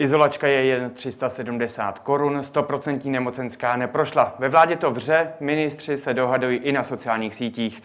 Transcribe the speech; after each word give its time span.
Izolačka 0.00 0.46
je 0.46 0.64
jen 0.64 0.90
370 0.90 1.98
korun, 1.98 2.40
100% 2.40 3.10
nemocenská 3.10 3.76
neprošla. 3.76 4.34
Ve 4.38 4.48
vládě 4.48 4.76
to 4.76 4.90
vře, 4.90 5.32
ministři 5.40 5.96
se 5.96 6.14
dohadují 6.14 6.58
i 6.58 6.72
na 6.72 6.84
sociálních 6.84 7.34
sítích. 7.34 7.82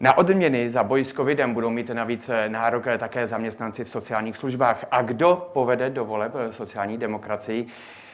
Na 0.00 0.18
odměny 0.18 0.70
za 0.70 0.82
boj 0.82 1.04
s 1.04 1.12
covidem 1.12 1.54
budou 1.54 1.70
mít 1.70 1.90
navíc 1.90 2.30
nárok 2.48 2.84
také 2.98 3.26
zaměstnanci 3.26 3.84
v 3.84 3.90
sociálních 3.90 4.36
službách. 4.36 4.84
A 4.90 5.02
kdo 5.02 5.50
povede 5.52 5.90
do 5.90 6.04
voleb 6.04 6.32
sociální 6.50 6.98
demokracii? 6.98 7.66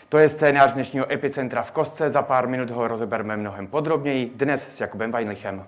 To 0.08 0.18
je 0.18 0.28
scénář 0.28 0.72
dnešního 0.72 1.12
epicentra 1.12 1.62
v 1.62 1.70
Kostce. 1.70 2.10
Za 2.10 2.22
pár 2.22 2.48
minut 2.48 2.70
ho 2.70 2.88
rozebereme 2.88 3.36
mnohem 3.36 3.66
podrobněji. 3.66 4.32
Dnes 4.34 4.66
s 4.70 4.80
Jakubem 4.80 5.12
Weinlichem. 5.12 5.64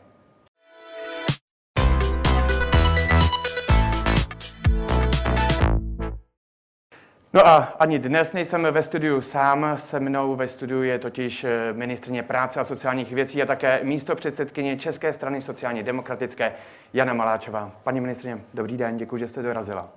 No 7.32 7.46
a 7.46 7.56
ani 7.58 7.98
dnes 7.98 8.32
nejsem 8.32 8.66
ve 8.70 8.82
studiu 8.82 9.20
sám. 9.20 9.76
Se 9.78 10.00
mnou 10.00 10.36
ve 10.36 10.48
studiu 10.48 10.82
je 10.82 10.98
totiž 10.98 11.44
eh, 11.44 11.72
ministrně 11.72 12.22
práce 12.22 12.60
a 12.60 12.64
sociálních 12.64 13.12
věcí 13.12 13.42
a 13.42 13.46
také 13.46 13.80
místo 13.84 14.16
předsedkyně 14.16 14.78
České 14.78 15.12
strany 15.12 15.40
sociálně 15.40 15.82
demokratické 15.82 16.52
Jana 16.92 17.12
Maláčová. 17.14 17.72
Paní 17.84 18.00
ministrně, 18.00 18.38
dobrý 18.54 18.76
den, 18.76 18.96
děkuji, 18.96 19.16
že 19.16 19.28
jste 19.28 19.42
dorazila. 19.42 19.88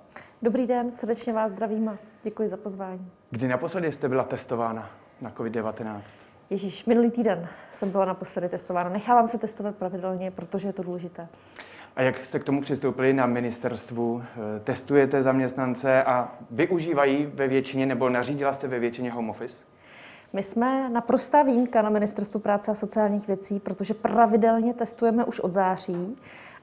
Dobrý 0.42 0.66
den, 0.66 0.90
srdečně 0.90 1.32
vás 1.32 1.50
zdravím 1.50 1.88
a 1.88 1.96
děkuji 2.22 2.48
za 2.48 2.56
pozvání. 2.56 3.10
Kdy 3.30 3.48
naposledy 3.48 3.92
jste 3.92 4.08
byla 4.08 4.24
testována 4.24 4.90
na 5.20 5.30
COVID-19? 5.30 6.00
Ježíš, 6.50 6.84
minulý 6.84 7.10
týden 7.10 7.48
jsem 7.70 7.90
byla 7.90 8.04
naposledy 8.04 8.48
testována. 8.48 8.90
Nechávám 8.90 9.28
se 9.28 9.38
testovat 9.38 9.76
pravidelně, 9.76 10.30
protože 10.30 10.68
je 10.68 10.72
to 10.72 10.82
důležité. 10.82 11.28
A 11.96 12.02
jak 12.02 12.24
jste 12.24 12.38
k 12.38 12.44
tomu 12.44 12.60
přistoupili 12.60 13.12
na 13.12 13.26
ministerstvu? 13.26 14.22
Eh, 14.22 14.60
testujete 14.60 15.22
zaměstnance 15.22 16.04
a 16.04 16.32
využívají 16.50 17.26
ve 17.26 17.48
většině, 17.48 17.86
nebo 17.86 18.08
nařídila 18.08 18.52
jste 18.52 18.68
ve 18.68 18.78
většině 18.78 19.10
home 19.10 19.30
office? 19.30 19.64
My 20.32 20.42
jsme 20.42 20.88
naprostá 20.88 21.42
výjimka 21.42 21.82
na 21.82 21.90
Ministerstvu 21.90 22.40
práce 22.40 22.70
a 22.70 22.74
sociálních 22.74 23.26
věcí, 23.26 23.60
protože 23.60 23.94
pravidelně 23.94 24.74
testujeme 24.74 25.24
už 25.24 25.40
od 25.40 25.52
září 25.52 26.16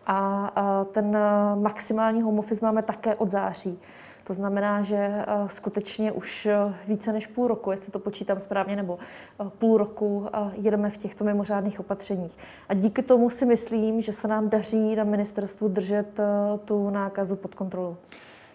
a 0.08 0.52
ten 0.92 1.18
maximální 1.62 2.22
home 2.22 2.40
office 2.40 2.66
máme 2.66 2.82
také 2.82 3.16
od 3.16 3.30
září. 3.30 3.80
To 4.24 4.34
znamená, 4.34 4.82
že 4.82 4.96
eh, 4.98 5.26
skutečně 5.48 6.12
už 6.12 6.46
eh, 6.46 6.56
více 6.88 7.14
než 7.14 7.28
půl 7.28 7.48
roku, 7.48 7.72
jestli 7.72 7.92
to 7.92 8.00
počítám 8.00 8.40
správně, 8.40 8.76
nebo 8.76 9.00
eh, 9.00 9.50
půl 9.60 9.78
roku 9.78 10.28
jedeme 10.54 10.90
v 10.90 10.98
těchto 10.98 11.24
mimořádných 11.24 11.80
opatřeních. 11.80 12.38
A 12.70 12.74
díky 12.74 13.02
tomu 13.02 13.30
si 13.30 13.46
myslím, 13.46 14.02
že 14.02 14.14
se 14.14 14.28
nám 14.28 14.50
daří 14.50 14.96
na 14.96 15.04
ministerstvu 15.04 15.68
držet 15.68 16.20
tu 16.66 16.90
nákazu 16.90 17.36
pod 17.36 17.56
kontrolou. 17.56 17.98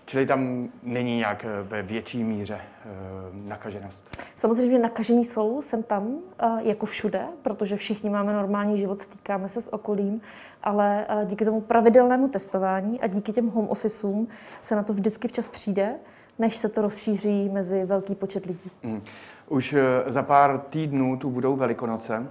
Čili 0.06 0.26
tam 0.26 0.68
není 0.82 1.16
nějak 1.16 1.44
eh, 1.44 1.62
ve 1.62 1.82
větší 1.82 2.24
míře 2.24 2.54
e, 2.54 2.88
nakaženost? 3.32 4.18
Samozřejmě 4.36 4.78
nakažení 4.78 5.24
jsou, 5.24 5.62
jsem 5.62 5.82
tam, 5.82 6.18
e, 6.38 6.68
jako 6.68 6.86
všude, 6.86 7.22
protože 7.42 7.76
všichni 7.76 8.10
máme 8.10 8.32
normální 8.32 8.76
život, 8.76 9.00
stýkáme 9.00 9.48
se 9.48 9.60
s 9.60 9.72
okolím, 9.72 10.20
ale 10.62 11.06
díky 11.24 11.44
tomu 11.44 11.60
pravidelnému 11.60 12.28
testování 12.28 13.00
a 13.00 13.06
díky 13.06 13.32
těm 13.32 13.48
home 13.48 13.68
officeům 13.68 14.28
se 14.60 14.76
na 14.76 14.82
to 14.82 14.92
vždycky 14.92 15.28
včas 15.28 15.48
přijde, 15.48 15.94
než 16.38 16.56
se 16.56 16.68
to 16.68 16.82
rozšíří 16.82 17.48
mezi 17.48 17.84
velký 17.84 18.14
počet 18.14 18.46
lidí. 18.46 18.70
Mm. 18.82 19.02
Už 19.48 19.76
za 20.06 20.22
pár 20.22 20.58
týdnů 20.58 21.16
tu 21.16 21.30
budou 21.30 21.56
Velikonoce. 21.56 22.26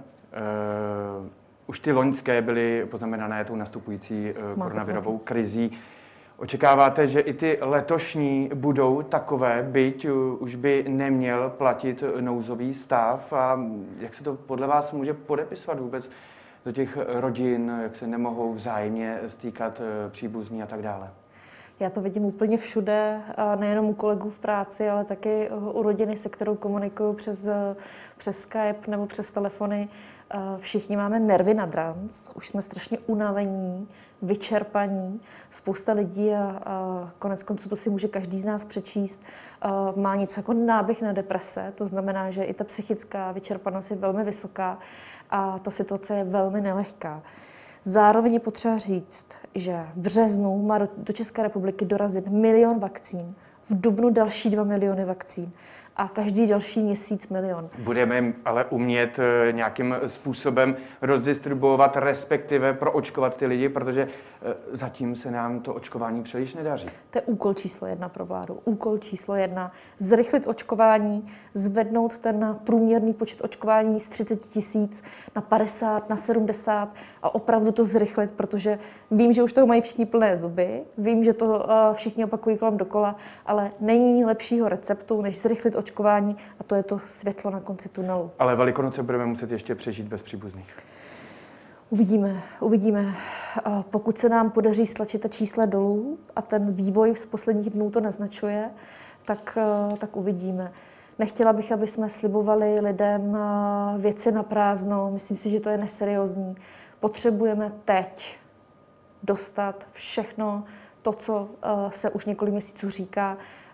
Už 1.66 1.80
ty 1.80 1.92
loňské 1.92 2.42
byly 2.42 2.86
poznamenané 2.90 3.44
tou 3.44 3.56
nastupující 3.56 4.34
koronavirovou 4.58 5.18
krizí. 5.18 5.72
Očekáváte, 6.38 7.06
že 7.06 7.20
i 7.20 7.32
ty 7.32 7.58
letošní 7.60 8.50
budou 8.54 9.02
takové, 9.02 9.62
byť 9.70 10.06
už 10.38 10.54
by 10.54 10.84
neměl 10.88 11.50
platit 11.50 12.04
nouzový 12.20 12.74
stav 12.74 13.32
a 13.32 13.60
jak 13.98 14.14
se 14.14 14.24
to 14.24 14.34
podle 14.34 14.66
vás 14.66 14.92
může 14.92 15.14
podepisovat 15.14 15.80
vůbec 15.80 16.10
do 16.64 16.72
těch 16.72 16.98
rodin, 17.06 17.78
jak 17.82 17.96
se 17.96 18.06
nemohou 18.06 18.54
vzájemně 18.54 19.18
stýkat 19.28 19.80
eh, 19.80 20.10
příbuzní 20.10 20.62
a 20.62 20.66
tak 20.66 20.82
dále? 20.82 21.10
Já 21.80 21.90
to 21.90 22.00
vidím 22.00 22.24
úplně 22.24 22.58
všude, 22.58 23.20
nejenom 23.58 23.84
u 23.84 23.94
kolegů 23.94 24.30
v 24.30 24.38
práci, 24.38 24.88
ale 24.88 25.04
taky 25.04 25.50
u 25.50 25.82
rodiny, 25.82 26.16
se 26.16 26.28
kterou 26.28 26.54
komunikuju 26.54 27.12
přes, 27.12 27.48
přes 28.16 28.40
Skype 28.40 28.90
nebo 28.90 29.06
přes 29.06 29.32
telefony. 29.32 29.88
Všichni 30.58 30.96
máme 30.96 31.20
nervy 31.20 31.54
na 31.54 31.66
drans, 31.66 32.30
už 32.34 32.48
jsme 32.48 32.62
strašně 32.62 32.98
unavení, 32.98 33.88
vyčerpaní. 34.22 35.20
Spousta 35.50 35.92
lidí, 35.92 36.34
a, 36.34 37.12
konec 37.18 37.42
konců 37.42 37.68
to 37.68 37.76
si 37.76 37.90
může 37.90 38.08
každý 38.08 38.38
z 38.38 38.44
nás 38.44 38.64
přečíst, 38.64 39.22
má 39.96 40.16
něco 40.16 40.40
jako 40.40 40.52
náběh 40.52 41.02
na 41.02 41.12
deprese. 41.12 41.72
To 41.74 41.86
znamená, 41.86 42.30
že 42.30 42.44
i 42.44 42.54
ta 42.54 42.64
psychická 42.64 43.32
vyčerpanost 43.32 43.90
je 43.90 43.96
velmi 43.96 44.24
vysoká 44.24 44.78
a 45.30 45.58
ta 45.58 45.70
situace 45.70 46.14
je 46.14 46.24
velmi 46.24 46.60
nelehká. 46.60 47.22
Zároveň 47.88 48.34
je 48.34 48.40
potřeba 48.40 48.78
říct, 48.78 49.28
že 49.54 49.86
v 49.92 49.98
březnu 49.98 50.62
má 50.62 50.78
do 50.78 51.12
České 51.12 51.42
republiky 51.42 51.84
dorazit 51.84 52.28
milion 52.28 52.78
vakcín, 52.78 53.34
v 53.70 53.80
dubnu 53.80 54.10
další 54.10 54.50
2 54.50 54.64
miliony 54.64 55.04
vakcín 55.04 55.52
a 55.96 56.08
každý 56.08 56.46
další 56.46 56.82
měsíc 56.82 57.28
milion. 57.28 57.68
Budeme 57.78 58.32
ale 58.44 58.64
umět 58.64 59.18
eh, 59.18 59.52
nějakým 59.52 59.96
způsobem 60.06 60.76
rozdistribuovat, 61.02 61.96
respektive 61.96 62.72
proočkovat 62.72 63.36
ty 63.36 63.46
lidi, 63.46 63.68
protože 63.68 64.02
eh, 64.02 64.54
zatím 64.72 65.16
se 65.16 65.30
nám 65.30 65.60
to 65.60 65.74
očkování 65.74 66.22
příliš 66.22 66.54
nedaří. 66.54 66.88
To 67.10 67.18
je 67.18 67.22
úkol 67.22 67.54
číslo 67.54 67.86
jedna 67.86 68.08
pro 68.08 68.26
vládu. 68.26 68.58
Úkol 68.64 68.98
číslo 68.98 69.34
jedna. 69.34 69.72
Zrychlit 69.98 70.46
očkování, 70.46 71.26
zvednout 71.54 72.18
ten 72.18 72.58
průměrný 72.64 73.14
počet 73.14 73.44
očkování 73.44 74.00
z 74.00 74.08
30 74.08 74.36
tisíc 74.40 75.02
na 75.36 75.42
50, 75.42 76.08
na 76.10 76.16
70 76.16 76.94
a 77.22 77.34
opravdu 77.34 77.72
to 77.72 77.84
zrychlit, 77.84 78.32
protože 78.32 78.78
vím, 79.10 79.32
že 79.32 79.42
už 79.42 79.52
toho 79.52 79.66
mají 79.66 79.80
všichni 79.80 80.06
plné 80.06 80.36
zuby, 80.36 80.82
vím, 80.98 81.24
že 81.24 81.32
to 81.32 81.70
eh, 81.70 81.94
všichni 81.94 82.24
opakují 82.24 82.58
kolem 82.58 82.76
dokola, 82.76 83.16
ale 83.46 83.70
není 83.80 84.24
lepšího 84.24 84.68
receptu, 84.68 85.22
než 85.22 85.38
zrychlit 85.38 85.76
očkování 85.76 85.85
očkování 85.86 86.36
a 86.60 86.64
to 86.64 86.74
je 86.74 86.82
to 86.82 86.98
světlo 86.98 87.50
na 87.50 87.60
konci 87.60 87.88
tunelu. 87.88 88.30
Ale 88.38 88.56
Velikonoce 88.56 89.02
budeme 89.02 89.26
muset 89.26 89.50
ještě 89.50 89.74
přežít 89.74 90.06
bez 90.06 90.22
příbuzných. 90.22 90.74
Uvidíme, 91.90 92.42
uvidíme. 92.60 93.14
Pokud 93.90 94.18
se 94.18 94.28
nám 94.28 94.50
podaří 94.50 94.86
stlačit 94.86 95.22
ta 95.22 95.28
čísla 95.28 95.66
dolů 95.66 96.18
a 96.36 96.42
ten 96.42 96.72
vývoj 96.72 97.16
z 97.16 97.26
posledních 97.26 97.70
dnů 97.70 97.90
to 97.90 98.00
naznačuje, 98.00 98.70
tak, 99.24 99.58
tak 99.98 100.16
uvidíme. 100.16 100.72
Nechtěla 101.18 101.52
bych, 101.52 101.72
aby 101.72 101.86
jsme 101.86 102.10
slibovali 102.10 102.80
lidem 102.80 103.38
věci 103.98 104.32
na 104.32 104.42
prázdno. 104.42 105.10
Myslím 105.10 105.36
si, 105.36 105.50
že 105.50 105.60
to 105.60 105.70
je 105.70 105.78
neseriózní. 105.78 106.56
Potřebujeme 107.00 107.72
teď 107.84 108.38
dostat 109.22 109.86
všechno 109.92 110.64
to, 111.02 111.12
co 111.12 111.48
se 111.90 112.10
už 112.10 112.26
několik 112.26 112.52
měsíců 112.52 112.90
říká, 112.90 113.36
Eh, 113.36 113.65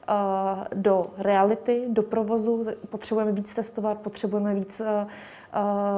do 0.74 1.10
reality, 1.18 1.84
do 1.88 2.02
provozu. 2.02 2.66
Potřebujeme 2.90 3.32
víc 3.32 3.54
testovat, 3.54 3.98
potřebujeme 3.98 4.54
víc 4.54 4.80
uh, 4.80 4.86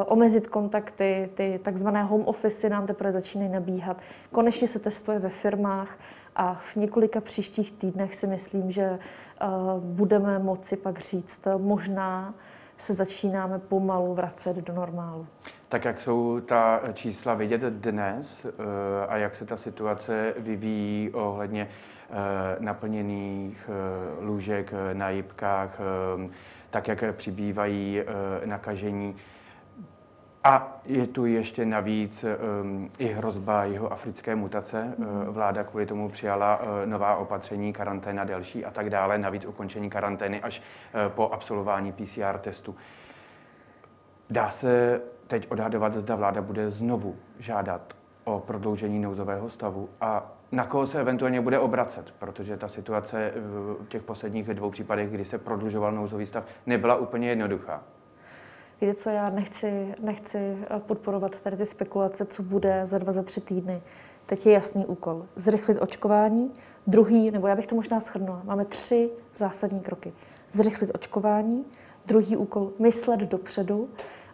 omezit 0.07 0.47
kontakty, 0.47 1.31
ty 1.35 1.61
takzvané 1.63 2.03
home 2.03 2.23
office 2.25 2.69
nám 2.69 2.87
teprve 2.87 3.13
začínají 3.13 3.51
nabíhat. 3.51 3.97
Konečně 4.33 4.69
se 4.69 4.79
testuje 4.79 5.19
ve 5.19 5.29
firmách 5.29 5.99
a 6.37 6.55
v 6.55 6.77
několika 6.77 7.21
příštích 7.21 7.73
týdnech 7.73 8.15
si 8.15 8.27
myslím, 8.27 8.71
že 8.71 8.99
budeme 9.79 10.39
moci 10.39 10.77
pak 10.77 10.99
říct, 10.99 11.49
možná 11.59 12.35
se 12.77 12.95
začínáme 12.95 13.59
pomalu 13.59 14.15
vracet 14.15 14.57
do 14.57 14.75
normálu. 14.75 15.27
Tak 15.69 15.85
jak 15.85 16.01
jsou 16.01 16.41
ta 16.41 16.81
čísla 16.93 17.35
vidět 17.35 17.63
dnes 17.63 18.47
a 19.09 19.17
jak 19.17 19.37
se 19.37 19.45
ta 19.45 19.57
situace 19.57 20.35
vyvíjí 20.39 21.11
ohledně 21.11 21.69
Eh, 21.69 21.94
naplněných 22.59 23.71
eh, 23.71 24.25
lůžek 24.25 24.73
eh, 24.73 24.95
na 24.95 25.11
jibkách, 25.11 25.81
tak 26.71 26.89
jak 26.89 27.05
přibývají 27.17 28.03
nakažení. 28.45 29.17
A 30.47 30.81
je 30.85 31.07
tu 31.07 31.27
ještě 31.27 31.65
navíc 31.65 32.25
um, 32.25 32.91
i 32.99 33.07
hrozba 33.07 33.65
jeho 33.65 33.93
africké 33.93 34.37
mutace. 34.37 34.95
Mm. 34.99 35.07
Vláda 35.29 35.65
kvůli 35.65 35.87
tomu 35.87 36.09
přijala 36.09 36.61
uh, 36.61 36.67
nová 36.85 37.17
opatření, 37.17 37.73
karanténa 37.73 38.25
delší 38.25 38.65
a 38.65 38.71
tak 38.71 38.91
dále, 38.91 39.19
navíc 39.19 39.45
ukončení 39.45 39.91
karantény 39.91 40.43
až 40.43 40.61
uh, 40.61 41.13
po 41.13 41.29
absolvování 41.33 41.93
PCR 41.93 42.39
testu. 42.39 42.77
Dá 44.31 44.51
se 44.51 45.01
teď 45.27 45.51
odhadovat, 45.51 45.95
zda 45.95 46.17
vláda 46.17 46.43
bude 46.43 46.71
znovu 46.71 47.17
žádat 47.39 47.95
o 48.25 48.41
prodloužení 48.41 48.99
nouzového 48.99 49.51
stavu 49.51 49.89
a 50.01 50.33
na 50.55 50.67
koho 50.67 50.87
se 50.87 51.01
eventuálně 51.01 51.41
bude 51.41 51.59
obracet, 51.59 52.05
protože 52.19 52.57
ta 52.57 52.69
situace 52.69 53.33
v 53.37 53.89
těch 53.89 54.03
posledních 54.03 54.49
dvou 54.49 54.71
případech, 54.71 55.11
kdy 55.11 55.25
se 55.25 55.39
prodlužoval 55.39 55.93
nouzový 55.93 56.27
stav, 56.27 56.45
nebyla 56.67 56.97
úplně 56.97 57.29
jednoduchá. 57.29 57.83
Víte 58.81 58.95
co, 58.95 59.11
já 59.11 59.31
nechci, 59.31 59.95
nechci 60.01 60.39
eh, 60.39 60.81
podporovat 60.87 61.41
tady 61.41 61.57
ty 61.57 61.67
spekulace, 61.67 62.25
co 62.25 62.43
bude 62.43 62.87
za 62.87 62.99
dva, 62.99 63.13
za 63.13 63.23
tři 63.23 63.41
týdny. 63.41 63.83
Teď 64.27 64.47
je 64.47 64.53
jasný 64.53 64.87
úkol. 64.87 65.27
Zrychlit 65.35 65.79
očkování. 65.81 66.53
Druhý, 66.87 67.31
nebo 67.31 67.47
já 67.47 67.57
bych 67.57 67.67
to 67.67 67.75
možná 67.75 68.01
shrnula, 68.01 68.41
máme 68.45 68.65
tři 68.65 69.11
zásadní 69.35 69.81
kroky. 69.81 70.13
zrychlit 70.51 70.91
očkování, 70.95 71.65
druhý 72.07 72.37
úkol 72.37 72.73
myslet 72.79 73.21
dopředu. 73.21 73.89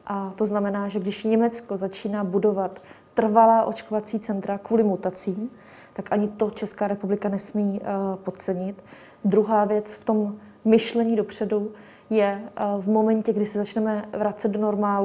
A 0.07 0.33
to 0.37 0.45
znamená, 0.45 0.89
že 0.89 0.99
když 0.99 1.25
Německo 1.25 1.77
začíná 1.77 2.25
budovat 2.25 2.83
trvalá 3.15 3.65
očkovací 3.65 4.19
centra 4.21 4.59
kvůli 4.59 4.83
mutacím, 4.83 5.51
tak 6.03 6.13
ani 6.13 6.29
to 6.29 6.51
Česká 6.51 6.89
republika 6.89 7.29
nesmí 7.29 7.81
uh, 7.81 8.17
podcenit. 8.17 8.85
Druhá 9.25 9.65
věc 9.65 9.95
v 9.95 10.05
tom 10.05 10.37
myšlení 10.65 11.17
dopředu 11.17 11.73
je 12.11 12.43
uh, 12.43 12.83
v 12.83 12.89
momentě, 12.89 13.33
kdy 13.33 13.47
se 13.47 13.59
začneme 13.59 14.05
vracet 14.19 14.49
do 14.49 14.61
normálu, 14.61 15.05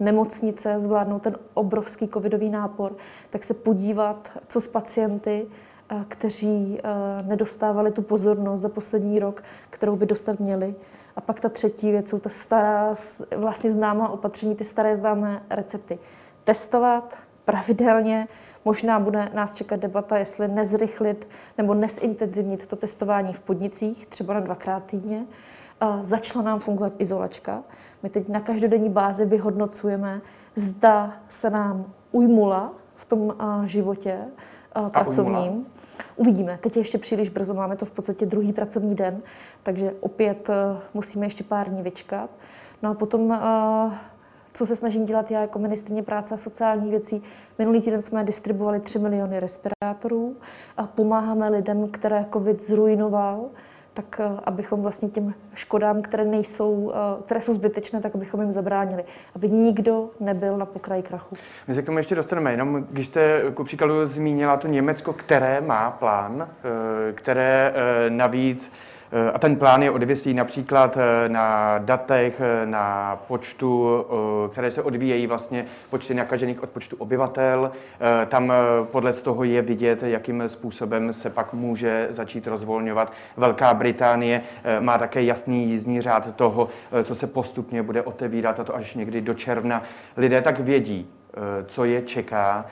nemocnice 0.00 0.78
zvládnout 0.78 1.22
ten 1.22 1.36
obrovský 1.54 2.08
covidový 2.08 2.50
nápor, 2.50 2.96
tak 3.30 3.44
se 3.44 3.54
podívat, 3.54 4.32
co 4.48 4.60
s 4.60 4.68
pacienty, 4.68 5.46
uh, 5.92 6.02
kteří 6.08 6.80
nedostávali 7.22 7.90
tu 7.90 8.02
pozornost 8.02 8.60
za 8.60 8.68
poslední 8.68 9.18
rok, 9.18 9.42
kterou 9.70 9.96
by 9.96 10.06
dostat 10.06 10.40
měli. 10.40 10.74
A 11.16 11.20
pak 11.20 11.40
ta 11.40 11.48
třetí 11.48 11.90
věc 11.90 12.08
jsou 12.08 12.18
ta 12.18 12.30
stará, 12.30 12.92
vlastně 13.36 13.70
známá 13.70 14.08
opatření, 14.08 14.54
ty 14.54 14.64
staré 14.64 14.96
známé 14.96 15.42
recepty. 15.50 15.98
Testovat 16.44 17.16
pravidelně, 17.44 18.28
Možná 18.64 19.00
bude 19.00 19.28
nás 19.34 19.54
čekat 19.54 19.80
debata, 19.80 20.18
jestli 20.18 20.48
nezrychlit 20.48 21.28
nebo 21.58 21.74
nesintenzivnit 21.74 22.66
to 22.66 22.76
testování 22.76 23.32
v 23.32 23.40
podnicích, 23.40 24.06
třeba 24.06 24.34
na 24.34 24.40
dvakrát 24.40 24.84
týdně. 24.84 25.26
Začala 26.00 26.44
nám 26.44 26.58
fungovat 26.58 26.92
izolačka. 26.98 27.62
My 28.02 28.10
teď 28.10 28.28
na 28.28 28.40
každodenní 28.40 28.88
bázi 28.88 29.24
vyhodnocujeme, 29.24 30.20
zda 30.54 31.12
se 31.28 31.50
nám 31.50 31.84
ujmula 32.12 32.72
v 32.94 33.04
tom 33.04 33.36
životě 33.64 34.18
pracovním. 34.88 35.66
Uvidíme. 36.16 36.58
Teď 36.62 36.76
je 36.76 36.80
ještě 36.80 36.98
příliš 36.98 37.28
brzo, 37.28 37.54
máme 37.54 37.76
to 37.76 37.84
v 37.84 37.92
podstatě 37.92 38.26
druhý 38.26 38.52
pracovní 38.52 38.94
den, 38.94 39.22
takže 39.62 39.94
opět 40.00 40.50
musíme 40.94 41.26
ještě 41.26 41.44
pár 41.44 41.68
dní 41.68 41.82
vyčkat. 41.82 42.30
No 42.82 42.90
a 42.90 42.94
potom 42.94 43.38
co 44.54 44.66
se 44.66 44.76
snažím 44.76 45.04
dělat 45.04 45.30
já 45.30 45.40
jako 45.40 45.58
ministrině 45.58 46.02
práce 46.02 46.34
a 46.34 46.38
sociálních 46.38 46.90
věcí. 46.90 47.22
Minulý 47.58 47.80
týden 47.80 48.02
jsme 48.02 48.24
distribuovali 48.24 48.80
3 48.80 48.98
miliony 48.98 49.40
respirátorů 49.40 50.36
a 50.76 50.86
pomáháme 50.86 51.48
lidem, 51.48 51.88
které 51.88 52.26
COVID 52.32 52.62
zrujnoval, 52.62 53.46
tak 53.94 54.20
eh, 54.20 54.40
abychom 54.44 54.82
vlastně 54.82 55.08
těm 55.08 55.34
škodám, 55.54 56.02
které, 56.02 56.24
nejsou, 56.24 56.92
eh, 56.94 57.22
které 57.22 57.40
jsou 57.40 57.52
zbytečné, 57.52 58.00
tak 58.00 58.14
abychom 58.14 58.40
jim 58.40 58.52
zabránili. 58.52 59.04
Aby 59.34 59.50
nikdo 59.50 60.10
nebyl 60.20 60.56
na 60.58 60.66
pokraji 60.66 61.02
krachu. 61.02 61.36
My 61.68 61.74
se 61.74 61.82
k 61.82 61.86
tomu 61.86 61.98
ještě 61.98 62.14
dostaneme. 62.14 62.50
Jenom 62.50 62.86
když 62.90 63.06
jste 63.06 63.42
ku 63.54 63.64
příkladu 63.64 64.06
zmínila 64.06 64.56
to 64.56 64.68
Německo, 64.68 65.12
které 65.12 65.60
má 65.60 65.90
plán, 65.90 66.48
eh, 66.48 67.12
které 67.12 67.74
navíc 68.08 68.72
a 69.34 69.38
ten 69.38 69.56
plán 69.56 69.82
je 69.82 69.90
odvislý 69.90 70.34
například 70.34 70.96
eh, 70.96 71.28
na 71.28 71.78
datech, 71.78 72.40
eh, 72.40 72.66
na 72.66 73.16
počtu, 73.28 74.04
které 74.52 74.70
se 74.70 74.82
odvíjejí 74.82 75.26
vlastně 75.26 75.66
počty 75.90 76.14
nakažených 76.14 76.62
od 76.62 76.70
počtu 76.70 76.96
obyvatel. 76.98 77.72
Tam 78.28 78.52
podle 78.92 79.12
toho 79.12 79.44
je 79.44 79.62
vidět, 79.62 80.02
jakým 80.02 80.42
způsobem 80.46 81.12
se 81.12 81.30
pak 81.30 81.52
může 81.52 82.06
začít 82.10 82.46
rozvolňovat. 82.46 83.12
Velká 83.36 83.74
Británie 83.74 84.42
má 84.80 84.98
také 84.98 85.22
jasný 85.22 85.64
jízdní 85.64 86.00
řád 86.00 86.36
toho, 86.36 86.68
co 87.04 87.14
se 87.14 87.26
postupně 87.26 87.82
bude 87.82 88.02
otevírat, 88.02 88.60
a 88.60 88.64
to 88.64 88.76
až 88.76 88.94
někdy 88.94 89.20
do 89.20 89.34
června. 89.34 89.82
Lidé 90.16 90.42
tak 90.42 90.60
vědí, 90.60 91.08
co 91.66 91.84
je 91.84 92.02
čeká 92.02 92.66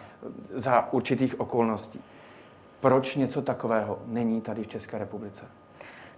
za 0.54 0.92
určitých 0.92 1.40
okolností. 1.40 2.00
Proč 2.80 3.16
něco 3.16 3.42
takového 3.42 3.98
není 4.06 4.40
tady 4.40 4.62
v 4.62 4.68
České 4.68 4.98
republice? 4.98 5.44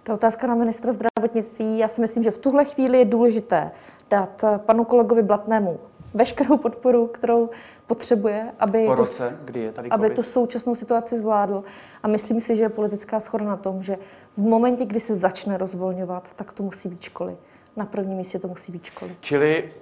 Ta 0.05 0.13
otázka 0.13 0.47
na 0.47 0.55
ministra 0.55 0.91
zdravotnictví, 0.91 1.77
já 1.77 1.87
si 1.87 2.01
myslím, 2.01 2.23
že 2.23 2.31
v 2.31 2.37
tuhle 2.37 2.65
chvíli 2.65 2.97
je 2.97 3.05
důležité 3.05 3.71
dát 4.09 4.43
eh, 4.43 4.57
panu 4.57 4.83
kolegovi 4.85 5.23
Blatnému 5.23 5.79
veškerou 6.13 6.57
podporu, 6.57 7.07
kterou 7.07 7.49
potřebuje, 7.87 8.51
aby, 8.59 8.85
po 8.85 8.95
roce, 8.95 9.29
to, 9.29 9.45
kdy 9.45 9.59
je 9.59 9.71
tady 9.71 9.89
aby 9.89 10.09
tu 10.09 10.23
současnou 10.23 10.75
situaci 10.75 11.17
zvládl. 11.17 11.63
A 12.03 12.07
myslím 12.07 12.41
si, 12.41 12.55
že 12.55 12.63
je 12.63 12.69
politická 12.69 13.19
schoda 13.19 13.45
na 13.45 13.57
tom, 13.57 13.81
že 13.81 13.97
v 14.37 14.41
momentě, 14.41 14.85
kdy 14.85 14.99
se 14.99 15.15
začne 15.15 15.57
rozvolňovat, 15.57 16.33
tak 16.35 16.53
to 16.53 16.63
musí 16.63 16.89
být 16.89 17.01
školy. 17.01 17.37
Na 17.75 17.85
prvním 17.85 18.17
místě 18.17 18.39
to 18.39 18.47
musí 18.47 18.71
být 18.71 18.83
školy. 18.83 19.15
Čili 19.19 19.73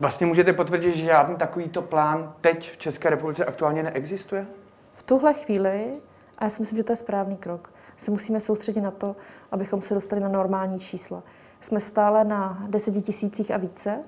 vlastně 0.00 0.26
můžete 0.26 0.52
potvrdit, 0.52 0.96
že 0.96 1.04
žádný 1.04 1.36
takovýto 1.36 1.82
plán 1.82 2.34
teď 2.40 2.72
v 2.72 2.76
České 2.76 3.10
republice 3.10 3.44
aktuálně 3.44 3.82
neexistuje? 3.82 4.46
V 4.94 5.02
tuhle 5.02 5.34
chvíli, 5.34 5.92
a 6.38 6.44
já 6.44 6.50
si 6.50 6.62
myslím, 6.62 6.76
že 6.76 6.84
to 6.84 6.92
je 6.92 6.96
správný 6.96 7.36
krok, 7.36 7.70
se 7.96 8.10
musíme 8.10 8.40
soustředit 8.40 8.80
na 8.80 8.90
to, 8.90 9.16
abychom 9.52 9.82
se 9.82 9.94
dostali 9.94 10.20
na 10.20 10.28
normální 10.28 10.78
čísla. 10.78 11.22
Jsme 11.60 11.80
stále 11.80 12.24
na 12.24 12.62
deseti 12.68 13.02
tisících 13.02 13.50
a 13.50 13.56
více, 13.56 13.98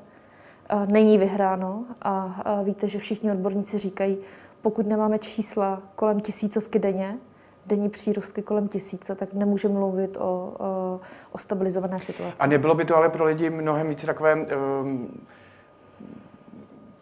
není 0.86 1.18
vyhráno 1.18 1.84
a 2.02 2.42
víte, 2.62 2.88
že 2.88 2.98
všichni 2.98 3.32
odborníci 3.32 3.78
říkají, 3.78 4.18
pokud 4.62 4.86
nemáme 4.86 5.18
čísla 5.18 5.82
kolem 5.96 6.20
tisícovky 6.20 6.78
denně, 6.78 7.18
denní 7.66 7.88
přírostky 7.88 8.42
kolem 8.42 8.68
tisíce, 8.68 9.14
tak 9.14 9.32
nemůžeme 9.32 9.74
mluvit 9.74 10.16
o, 10.16 10.20
o, 10.20 11.00
o 11.32 11.38
stabilizované 11.38 12.00
situaci. 12.00 12.36
A 12.40 12.46
nebylo 12.46 12.74
by 12.74 12.84
to 12.84 12.96
ale 12.96 13.08
pro 13.08 13.24
lidi 13.24 13.50
mnohem 13.50 13.88
více 13.88 14.06
takové 14.06 14.34
um, 14.34 15.20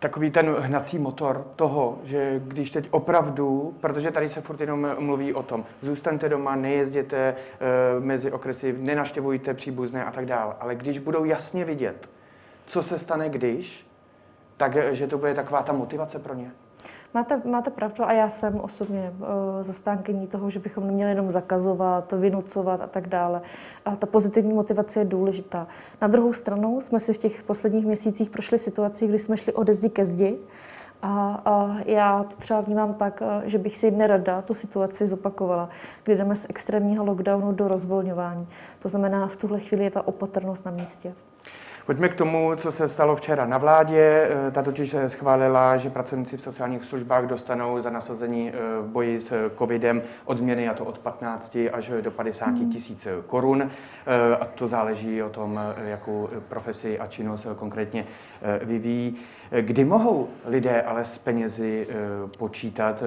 takový 0.07 0.31
ten 0.31 0.57
hnací 0.59 0.99
motor 0.99 1.47
toho, 1.57 1.99
že 2.05 2.41
když 2.45 2.71
teď 2.71 2.89
opravdu, 2.91 3.75
protože 3.81 4.11
tady 4.11 4.29
se 4.29 4.41
furt 4.41 4.61
jenom 4.61 4.89
mluví 4.99 5.35
o 5.35 5.43
tom, 5.43 5.65
zůstaňte 5.83 6.29
doma, 6.29 6.57
nejezděte 6.57 7.17
e, 7.19 7.35
mezi 8.01 8.33
okresy, 8.33 8.75
nenaštěvujte 8.79 9.55
příbuzné 9.55 10.05
a 10.05 10.11
tak 10.11 10.27
dále, 10.27 10.55
ale 10.61 10.75
když 10.75 10.99
budou 10.99 11.25
jasně 11.25 11.65
vidět, 11.65 12.09
co 12.67 12.83
se 12.83 12.99
stane 12.99 13.29
když, 13.29 13.87
tak 14.57 14.77
eh, 14.77 15.07
to 15.07 15.19
bude 15.19 15.35
taková 15.35 15.63
ta 15.63 15.73
motivace 15.73 16.19
pro 16.19 16.35
ně. 16.35 16.51
Máte, 17.15 17.41
máte 17.45 17.71
pravdu 17.71 18.05
a 18.05 18.13
já 18.13 18.29
jsem 18.29 18.61
osobně 18.61 19.13
uh, 19.19 19.27
zastánkyní 19.63 20.27
toho, 20.27 20.51
že 20.51 20.59
bychom 20.59 20.87
neměli 20.87 21.11
jenom 21.11 21.31
zakazovat, 21.31 22.13
vynucovat 22.13 22.81
a 22.81 22.87
tak 22.87 23.09
dále. 23.09 23.41
A 23.85 23.97
ta 23.97 24.07
pozitivní 24.07 24.53
motivace 24.53 25.01
je 25.01 25.05
důležitá. 25.05 25.67
Na 26.01 26.09
druhou 26.09 26.33
stranu 26.33 26.81
jsme 26.81 27.01
si 27.01 27.13
v 27.13 27.19
těch 27.19 27.43
posledních 27.43 27.87
měsících 27.87 28.31
prošli 28.31 28.59
situaci, 28.59 29.07
kdy 29.07 29.19
jsme 29.19 29.37
šli 29.37 29.53
ode 29.53 29.75
zdi 29.75 29.91
ke 29.91 30.05
zdi 30.05 30.39
a, 31.03 31.43
a 31.45 31.77
já 31.87 32.25
to 32.25 32.37
třeba 32.37 32.61
vnímám 32.61 32.95
tak, 32.95 33.23
eh, 33.23 33.49
že 33.49 33.59
bych 33.59 33.77
si 33.77 33.91
nerada 33.91 34.43
tu 34.43 34.55
situaci 34.55 35.07
zopakovala, 35.07 35.69
kdy 36.03 36.17
jdeme 36.17 36.37
z 36.37 36.47
extrémního 36.49 37.05
lockdownu 37.05 37.53
do 37.53 37.69
rozvolňování. 37.69 38.49
To 38.79 38.89
znamená, 38.89 39.27
v 39.27 39.37
tuhle 39.37 39.61
chvíli 39.61 39.85
je 39.85 39.91
ta 39.91 40.07
opatrnost 40.07 40.65
na 40.65 40.71
místě. 40.71 41.15
Pojďme 41.87 42.09
k 42.09 42.15
tomu, 42.15 42.53
co 42.57 42.73
se 42.73 42.89
stalo 42.89 43.17
včera 43.17 43.47
na 43.47 43.59
vládě. 43.59 44.29
Eh, 44.31 44.51
ta 44.51 44.63
totiž 44.63 44.97
schválila, 45.07 45.77
že 45.77 45.91
pracovníci 45.91 46.37
v 46.37 46.43
sociálních 46.43 46.85
službách 46.85 47.27
dostanou 47.27 47.81
za 47.81 47.91
nasazení 47.91 48.51
eh, 48.51 48.81
v 48.81 48.87
boji 48.87 49.21
s 49.21 49.51
covidem 49.59 50.03
odměny, 50.25 50.69
a 50.69 50.75
to 50.75 50.85
od 50.85 50.99
15 50.99 51.59
až 51.73 51.93
do 52.01 52.11
50 52.11 52.47
hmm. 52.47 52.73
tisíc 52.73 53.09
korun. 53.27 53.63
Eh, 53.63 54.37
a 54.37 54.45
to 54.45 54.69
záleží 54.69 55.23
o 55.23 55.29
tom, 55.29 55.61
jakou 55.85 56.29
profesi 56.49 56.99
a 56.99 57.07
činnost 57.07 57.47
konkrétně 57.57 58.05
vyvíjí. 58.65 59.17
Kdy 59.61 59.85
mohou 59.85 60.29
lidé 60.47 60.83
ale 60.83 61.05
s 61.05 61.19
penězi 61.19 61.89
počítat, 62.39 63.03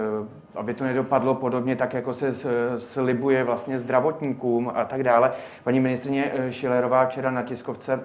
aby 0.55 0.73
to 0.73 0.83
nedopadlo 0.83 1.35
podobně 1.35 1.75
tak, 1.75 1.93
jako 1.93 2.13
se 2.13 2.35
slibuje 2.77 3.43
vlastně 3.43 3.79
zdravotníkům 3.79 4.71
a 4.75 4.85
tak 4.85 5.03
dále. 5.03 5.31
Paní 5.63 5.79
ministrině 5.79 6.31
Šilerová 6.49 7.05
včera 7.05 7.31
na 7.31 7.43
tiskovce 7.43 7.99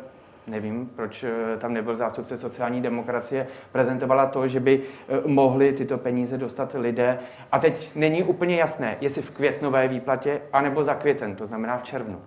nevím, 0.47 0.91
proč 0.97 1.25
eh, 1.25 1.57
tam 1.59 1.73
nebyl 1.73 1.97
zástupce 1.97 2.39
sociální 2.39 2.83
demokracie, 2.83 3.47
prezentovala 3.73 4.27
to, 4.27 4.49
že 4.49 4.61
by 4.61 4.81
eh, 4.83 5.21
mohli 5.27 5.73
tyto 5.73 5.99
peníze 5.99 6.39
dostat 6.39 6.75
lidé. 6.75 7.19
A 7.53 7.59
teď 7.59 7.91
není 7.95 8.23
úplně 8.23 8.57
jasné, 8.57 8.97
jestli 9.01 9.23
v 9.23 9.31
květnové 9.31 9.89
výplatě, 9.89 10.41
anebo 10.53 10.85
za 10.85 10.95
květen, 10.95 11.37
to 11.37 11.47
znamená 11.47 11.79
v 11.79 11.83
červnu. 11.83 12.21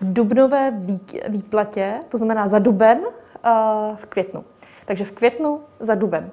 V 0.00 0.12
dubnové 0.12 0.72
výplatě, 1.28 1.94
to 2.08 2.18
znamená 2.18 2.46
za 2.46 2.58
duben, 2.58 3.00
eh, 3.44 3.50
v 3.96 4.06
květnu. 4.06 4.44
Takže 4.84 5.04
v 5.04 5.12
květnu 5.12 5.60
za 5.80 5.94
duben. 5.94 6.30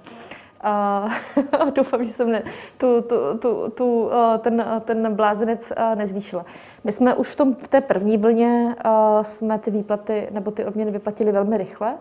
A 0.64 1.10
doufám, 1.76 2.04
že 2.04 2.12
jsem 2.12 2.32
ne, 2.32 2.44
tu, 2.78 3.02
tu, 3.02 3.16
tu, 3.40 3.70
tu, 3.70 4.10
ten, 4.40 4.82
ten 4.86 5.16
blázenec 5.16 5.74
nezvýšila. 5.96 6.46
My 6.84 6.92
jsme 6.92 7.16
už 7.16 7.30
v, 7.30 7.36
tom, 7.36 7.56
v 7.56 7.68
té 7.68 7.82
první 7.82 8.18
vlně 8.18 8.76
jsme 9.22 9.60
ty 9.60 9.72
výplaty 9.72 10.28
nebo 10.32 10.52
ty 10.52 10.66
odměny 10.66 10.92
vyplatili 10.92 11.32
velmi 11.32 11.58
rychle. 11.58 11.98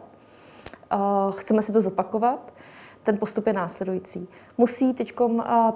Chceme 1.30 1.62
si 1.62 1.72
to 1.72 1.80
zopakovat. 1.80 2.52
Ten 3.02 3.18
postup 3.18 3.46
je 3.46 3.52
následující. 3.52 4.28
Musí 4.58 4.94
teď 4.94 5.12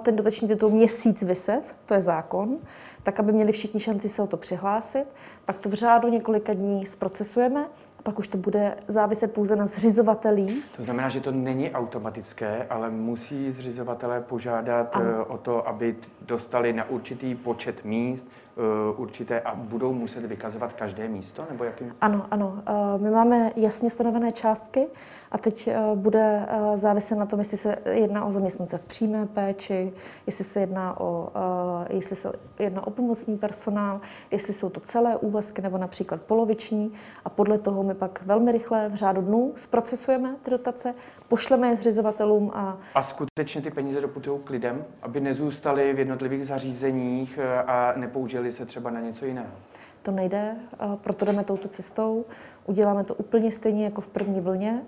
ten 0.01 0.15
dotační 0.15 0.47
titul 0.47 0.69
měsíc 0.69 1.23
vyset, 1.23 1.75
to 1.85 1.93
je 1.93 2.01
zákon, 2.01 2.57
tak 3.03 3.19
aby 3.19 3.31
měli 3.31 3.51
všichni 3.51 3.79
šanci 3.79 4.09
se 4.09 4.21
o 4.21 4.27
to 4.27 4.37
přihlásit. 4.37 5.05
Pak 5.45 5.59
to 5.59 5.69
v 5.69 5.73
řádu 5.73 6.07
několika 6.07 6.53
dní 6.53 6.85
zprocesujeme 6.85 7.65
pak 8.07 8.19
už 8.19 8.27
to 8.27 8.37
bude 8.37 8.75
záviset 8.87 9.33
pouze 9.33 9.55
na 9.55 9.65
zřizovatelích. 9.65 10.77
To 10.77 10.83
znamená, 10.83 11.09
že 11.09 11.19
to 11.19 11.31
není 11.31 11.71
automatické, 11.71 12.65
ale 12.69 12.89
musí 12.89 13.51
zřizovatelé 13.51 14.21
požádat 14.21 14.95
ano. 14.95 15.05
Eh, 15.05 15.23
o 15.23 15.37
to, 15.37 15.67
aby 15.67 15.95
dostali 16.21 16.73
na 16.73 16.89
určitý 16.89 17.35
počet 17.35 17.85
míst 17.85 18.27
určité 18.97 19.41
a 19.41 19.55
budou 19.55 19.93
muset 19.93 20.25
vykazovat 20.25 20.73
každé 20.73 21.07
místo? 21.07 21.45
Nebo 21.49 21.63
jakým? 21.63 21.95
Ano, 22.01 22.25
ano. 22.31 22.63
Uh, 22.69 23.01
my 23.01 23.09
máme 23.11 23.51
jasně 23.55 23.89
stanovené 23.89 24.31
částky 24.31 24.87
a 25.31 25.37
teď 25.37 25.69
uh, 25.91 25.97
bude 25.99 26.47
záviset 26.75 27.17
na 27.17 27.25
tom, 27.25 27.39
jestli 27.39 27.57
se 27.57 27.75
jedná 27.91 28.25
o 28.25 28.31
zaměstnance 28.31 28.77
v 28.77 28.83
přímé 28.83 29.25
péči, 29.25 29.93
jestli 30.25 30.43
se 30.43 30.59
jedná 30.59 30.99
o, 30.99 31.31
jestli 31.89 32.15
se 32.15 32.31
jedná 32.59 32.87
o 32.87 32.89
pomocný 32.89 33.37
personál, 33.37 34.01
jestli 34.31 34.53
jsou 34.53 34.69
to 34.69 34.79
celé 34.79 35.17
úvazky 35.17 35.61
nebo 35.61 35.77
například 35.77 36.21
poloviční 36.21 36.91
a 37.25 37.29
podle 37.29 37.57
toho 37.57 37.83
my 37.83 37.93
pak 37.93 38.21
velmi 38.25 38.51
rychle 38.51 38.89
v 38.89 38.95
řádu 38.95 39.21
dnů 39.21 39.53
zprocesujeme 39.55 40.35
ty 40.41 40.51
dotace, 40.51 40.93
pošleme 41.27 41.67
je 41.67 41.75
zřizovatelům 41.75 42.51
a... 42.53 42.77
A 42.95 43.03
skutečně 43.03 43.61
ty 43.61 43.71
peníze 43.71 44.01
doputují 44.01 44.39
k 44.43 44.49
lidem, 44.49 44.85
aby 45.01 45.19
nezůstaly 45.19 45.93
v 45.93 45.99
jednotlivých 45.99 46.47
zařízeních 46.47 47.39
a 47.67 47.93
nepoužili 47.95 48.46
se 48.51 48.65
třeba 48.65 48.89
na 48.89 48.99
něco 48.99 49.25
jiného? 49.25 49.51
To 50.01 50.11
nejde, 50.11 50.55
proto 50.95 51.25
jdeme 51.25 51.43
touto 51.43 51.67
cestou. 51.67 52.25
Uděláme 52.65 53.03
to 53.03 53.15
úplně 53.15 53.51
stejně 53.51 53.85
jako 53.85 54.01
v 54.01 54.07
první 54.07 54.41
vlně. 54.41 54.81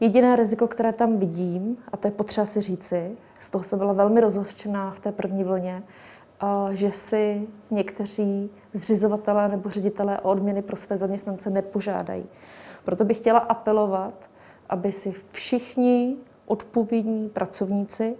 Jediné 0.00 0.36
riziko, 0.36 0.68
které 0.68 0.92
tam 0.92 1.18
vidím, 1.18 1.76
a 1.92 1.96
to 1.96 2.08
je 2.08 2.12
potřeba 2.12 2.46
si 2.46 2.60
říci, 2.60 3.16
z 3.40 3.50
toho 3.50 3.64
jsem 3.64 3.78
byla 3.78 3.92
velmi 3.92 4.20
rozhořčená 4.20 4.90
v 4.90 5.00
té 5.00 5.12
první 5.12 5.44
vlně, 5.44 5.82
že 6.70 6.92
si 6.92 7.48
někteří 7.70 8.50
zřizovatelé 8.72 9.48
nebo 9.48 9.70
ředitelé 9.70 10.20
o 10.20 10.30
odměny 10.30 10.62
pro 10.62 10.76
své 10.76 10.96
zaměstnance 10.96 11.50
nepožádají. 11.50 12.26
Proto 12.84 13.04
bych 13.04 13.16
chtěla 13.16 13.38
apelovat, 13.38 14.30
aby 14.68 14.92
si 14.92 15.12
všichni 15.32 16.16
odpovědní 16.46 17.28
pracovníci 17.28 18.16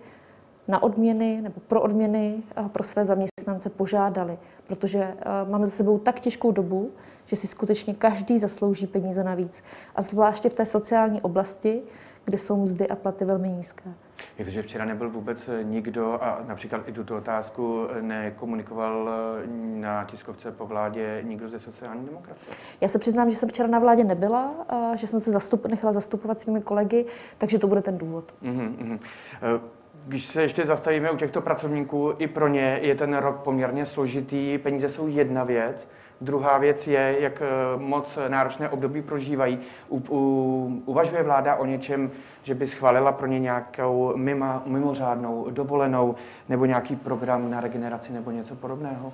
na 0.69 0.83
odměny 0.83 1.41
nebo 1.43 1.61
pro 1.69 1.81
odměny 1.81 2.43
pro 2.73 2.85
své 2.85 3.05
zaměstnance 3.05 3.71
požádali, 3.71 4.39
protože 4.67 5.15
máme 5.51 5.67
za 5.67 5.73
sebou 5.73 5.99
tak 5.99 6.21
těžkou 6.21 6.53
dobu, 6.53 6.91
že 7.25 7.37
si 7.37 7.47
skutečně 7.47 7.95
každý 7.95 8.39
zaslouží 8.39 8.87
peníze 8.87 9.25
navíc. 9.25 9.63
A 9.97 10.03
zvláště 10.03 10.49
v 10.49 10.55
té 10.55 10.67
sociální 10.67 11.23
oblasti, 11.23 11.83
kde 12.25 12.39
jsou 12.39 12.57
mzdy 12.57 12.89
a 12.89 12.97
platy 12.97 13.25
velmi 13.25 13.49
nízké. 13.49 13.91
Je 14.39 14.45
to, 14.45 14.51
že 14.51 14.63
včera 14.63 14.85
nebyl 14.85 15.11
vůbec 15.11 15.51
nikdo 15.63 16.19
a 16.23 16.43
například 16.47 16.89
i 16.89 16.93
tuto 16.93 17.17
otázku 17.17 17.87
nekomunikoval 18.01 19.11
na 19.57 20.05
tiskovce 20.05 20.53
po 20.53 20.67
vládě 20.67 21.21
nikdo 21.23 21.49
ze 21.49 21.59
sociální 21.59 22.07
demokracie? 22.07 22.57
Já 22.81 22.89
se 22.89 22.99
přiznám, 22.99 23.31
že 23.31 23.37
jsem 23.37 23.49
včera 23.49 23.69
na 23.69 23.79
vládě 23.79 24.05
nebyla, 24.05 24.55
že 24.95 25.07
jsem 25.07 25.21
se 25.21 25.31
zastup, 25.31 25.67
nechala 25.67 25.93
zastupovat 25.93 26.41
svými 26.41 26.61
kolegy, 26.61 27.07
takže 27.39 27.59
to 27.59 27.67
bude 27.67 27.83
ten 27.83 27.99
důvod. 27.99 28.35
Mm-hmm. 28.43 28.99
Když 30.07 30.25
se 30.25 30.43
ještě 30.43 30.65
zastavíme 30.65 31.11
u 31.11 31.17
těchto 31.17 31.41
pracovníků, 31.41 32.15
i 32.19 32.27
pro 32.27 32.49
ně 32.49 32.79
je 32.83 32.95
ten 32.95 33.17
rok 33.17 33.37
poměrně 33.45 33.87
složitý. 33.87 34.59
Peníze 34.59 34.89
jsou 34.89 35.09
jedna 35.09 35.45
věc. 35.45 35.89
Druhá 36.21 36.59
věc 36.59 36.87
je, 36.87 37.17
jak 37.21 37.43
eh, 37.43 37.47
moc 37.77 38.19
náročné 38.29 38.69
období 38.69 39.03
prožívají. 39.03 39.59
U, 39.89 40.03
u, 40.11 40.83
uvažuje 40.87 41.23
vláda 41.23 41.57
o 41.57 41.67
něčem, 41.67 42.11
že 42.43 42.55
by 42.55 42.67
schválila 42.67 43.13
pro 43.13 43.27
ně 43.27 43.39
nějakou 43.39 44.13
mimo, 44.17 44.63
mimořádnou 44.67 45.47
dovolenou 45.51 46.15
nebo 46.49 46.65
nějaký 46.65 46.97
program 46.97 47.51
na 47.51 47.61
regeneraci 47.61 48.13
nebo 48.13 48.31
něco 48.31 48.55
podobného? 48.55 49.13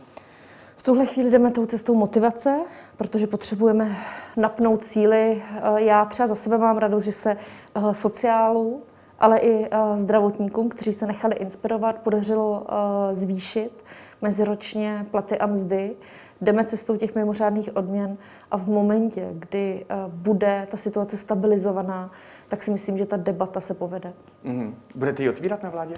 V 0.77 0.83
tuhle 0.83 1.07
chvíli 1.07 1.31
jdeme 1.31 1.51
tou 1.51 1.67
cestou 1.67 1.95
motivace, 1.95 2.61
protože 2.97 3.27
potřebujeme 3.27 3.97
napnout 4.37 4.85
síly. 4.85 5.43
Eh, 5.57 5.83
já 5.83 6.05
třeba 6.05 6.27
za 6.27 6.35
sebe 6.35 6.59
mám 6.59 6.79
radost, 6.79 7.05
že 7.05 7.13
se 7.13 7.31
eh, 7.75 7.95
sociálu, 7.95 8.83
ale 9.21 9.39
i 9.39 9.71
zdravotníkům, 9.95 10.69
kteří 10.69 10.93
se 10.93 11.07
nechali 11.07 11.35
inspirovat, 11.35 11.99
podařilo 11.99 12.67
zvýšit 13.13 13.85
meziročně 14.23 15.07
platy 15.11 15.39
a 15.39 15.47
mzdy 15.47 15.97
jdeme 16.41 16.65
cestou 16.65 16.97
těch 16.97 17.15
mimořádných 17.15 17.77
odměn 17.77 18.17
a 18.51 18.59
v 18.59 18.67
momentě, 18.67 19.29
kdy 19.33 19.87
eh, 19.89 19.95
bude 20.09 20.67
ta 20.71 20.77
situace 20.77 21.17
stabilizovaná, 21.17 22.11
tak 22.49 22.63
si 22.63 22.71
myslím, 22.71 22.99
že 22.99 23.07
ta 23.07 23.17
debata 23.17 23.61
se 23.61 23.75
povede. 23.75 24.13
Mm-hmm. 24.45 24.75
Budete 24.95 25.23
ji 25.23 25.29
otvírat 25.29 25.63
na 25.63 25.71
vládě? 25.71 25.95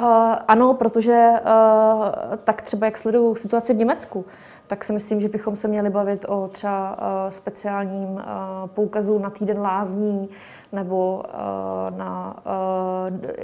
Uh, 0.00 0.06
ano, 0.48 0.74
protože 0.74 1.30
uh, 1.40 2.36
tak 2.44 2.62
třeba 2.62 2.86
jak 2.86 2.96
sleduju 2.96 3.34
situaci 3.34 3.74
v 3.74 3.76
Německu, 3.76 4.24
tak 4.66 4.84
si 4.84 4.92
myslím, 4.92 5.20
že 5.20 5.28
bychom 5.28 5.56
se 5.56 5.68
měli 5.68 5.90
bavit 5.90 6.24
o 6.28 6.48
třeba 6.48 6.98
uh, 6.98 7.30
speciálním 7.30 8.08
uh, 8.08 8.20
poukazu 8.66 9.18
na 9.18 9.30
týden 9.30 9.60
lázní 9.60 10.28
nebo 10.72 11.22
uh, 11.24 11.98
na... 11.98 12.36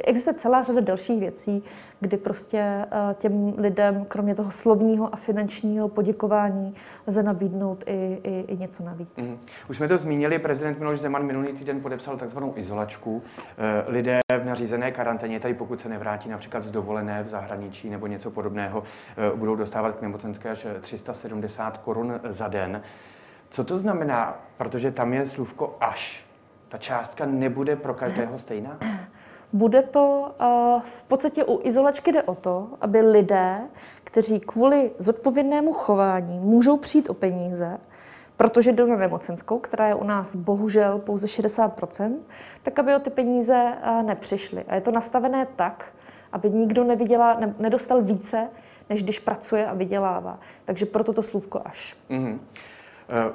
Existuje 0.05 0.35
celá 0.35 0.62
řada 0.62 0.81
dalších 0.81 1.21
věcí, 1.21 1.62
kdy 2.00 2.17
prostě 2.17 2.87
těm 3.14 3.55
lidem, 3.57 4.05
kromě 4.09 4.35
toho 4.35 4.50
slovního 4.50 5.14
a 5.14 5.17
finančního 5.17 5.88
poděkování, 5.88 6.75
lze 7.07 7.23
nabídnout 7.23 7.85
i, 7.87 8.21
i, 8.23 8.45
i 8.49 8.57
něco 8.57 8.83
navíc. 8.83 9.29
Mm. 9.29 9.38
Už 9.71 9.76
jsme 9.76 9.88
to 9.88 9.99
zmínili, 9.99 10.38
prezident 10.38 10.79
Miloš 10.79 11.00
Zeman 11.00 11.23
minulý 11.23 11.52
týden 11.52 11.81
podepsal 11.81 12.17
takzvanou 12.17 12.52
izolačku. 12.57 13.23
Lidé 13.87 14.21
v 14.43 14.45
nařízené 14.45 14.91
karanténě, 14.91 15.41
tady 15.41 15.55
pokud 15.55 15.81
se 15.81 15.88
nevrátí 15.88 16.29
například 16.29 16.64
z 16.64 16.71
dovolené 16.71 17.23
v 17.23 17.29
zahraničí 17.29 17.91
nebo 17.91 18.07
něco 18.07 18.31
podobného, 18.31 18.83
budou 19.35 19.57
dostávat 19.57 19.97
k 19.97 20.02
nemocenské 20.02 20.50
až 20.50 20.67
370 21.12 21.78
korun 21.78 22.21
za 22.25 22.49
den. 22.49 22.83
Co 23.50 23.64
to 23.64 23.78
znamená? 23.78 24.37
Protože 24.57 24.90
tam 24.90 25.12
je 25.12 25.26
slůvko 25.26 25.76
až. 25.81 26.25
Ta 26.69 26.78
částka 26.78 27.26
nebude 27.26 27.76
pro 27.76 27.95
každého 27.95 28.38
stejná? 28.38 28.78
Bude 29.52 29.83
to, 29.83 30.35
v 30.85 31.04
podstatě 31.04 31.45
u 31.45 31.61
izolačky 31.62 32.12
jde 32.12 32.23
o 32.23 32.35
to, 32.35 32.69
aby 32.81 33.00
lidé, 33.00 33.61
kteří 34.04 34.40
kvůli 34.40 34.90
zodpovědnému 34.99 35.73
chování 35.73 36.38
můžou 36.38 36.76
přijít 36.76 37.11
o 37.11 37.14
peníze, 37.14 37.78
protože 38.37 38.73
jdou 38.73 38.87
na 38.87 38.97
nemocenskou, 38.97 39.59
která 39.59 39.88
je 39.88 39.95
u 39.95 40.04
nás 40.04 40.37
bohužel 40.37 40.99
pouze 40.99 41.26
60%, 41.26 42.14
tak 42.62 42.78
aby 42.78 42.95
o 42.95 42.99
ty 42.99 43.11
peníze 43.11 43.73
nepřišly. 44.02 44.64
A 44.69 44.75
je 44.75 44.81
to 44.81 44.90
nastavené 44.90 45.47
tak, 45.57 45.92
aby 46.33 46.50
nikdo 46.50 46.85
neviděla, 46.85 47.35
ne, 47.40 47.54
nedostal 47.59 48.02
více, 48.02 48.49
než 48.91 49.03
když 49.03 49.19
pracuje 49.19 49.67
a 49.67 49.75
vydělává. 49.75 50.39
Takže 50.65 50.87
proto 50.87 51.12
to 51.12 51.23
slůvko 51.23 51.62
až. 51.65 51.97
Mm-hmm. 52.11 52.33
Uh, 52.33 53.33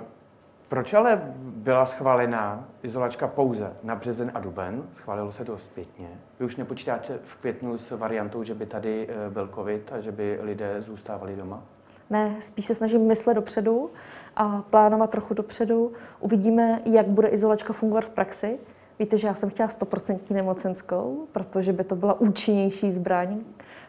proč 0.70 0.94
ale 0.94 1.22
byla 1.40 1.86
schválená 1.86 2.68
izolačka 2.84 3.28
pouze 3.28 3.74
na 3.84 3.96
březen 3.96 4.32
a 4.34 4.40
duben? 4.40 4.84
Schválilo 4.94 5.32
se 5.32 5.46
to 5.46 5.58
zpětně. 5.58 6.10
Vy 6.40 6.46
už 6.46 6.56
nepočítáte 6.56 7.20
v 7.24 7.36
květnu 7.36 7.78
s 7.78 7.92
variantou, 7.92 8.44
že 8.44 8.54
by 8.54 8.66
tady 8.66 9.08
eh, 9.10 9.30
byl 9.30 9.50
covid 9.56 9.94
a 9.94 10.02
že 10.02 10.12
by 10.12 10.40
lidé 10.42 10.82
zůstávali 10.82 11.36
doma? 11.36 11.64
Ne, 12.10 12.36
spíš 12.40 12.66
se 12.66 12.76
snažím 12.76 13.02
myslet 13.02 13.34
dopředu 13.34 13.90
a 14.36 14.62
plánovat 14.62 15.10
trochu 15.10 15.34
dopředu. 15.34 15.92
Uvidíme, 16.20 16.82
jak 16.86 17.08
bude 17.08 17.28
izolačka 17.28 17.74
fungovat 17.74 18.06
v 18.06 18.10
praxi. 18.10 18.60
Víte, 19.00 19.18
že 19.18 19.28
já 19.28 19.34
jsem 19.34 19.50
chtěla 19.50 19.70
100% 19.70 20.20
nemocenskou, 20.30 21.28
protože 21.32 21.74
by 21.74 21.84
to 21.84 21.96
byla 21.96 22.20
účinnější 22.20 22.92
zbraň 22.92 23.40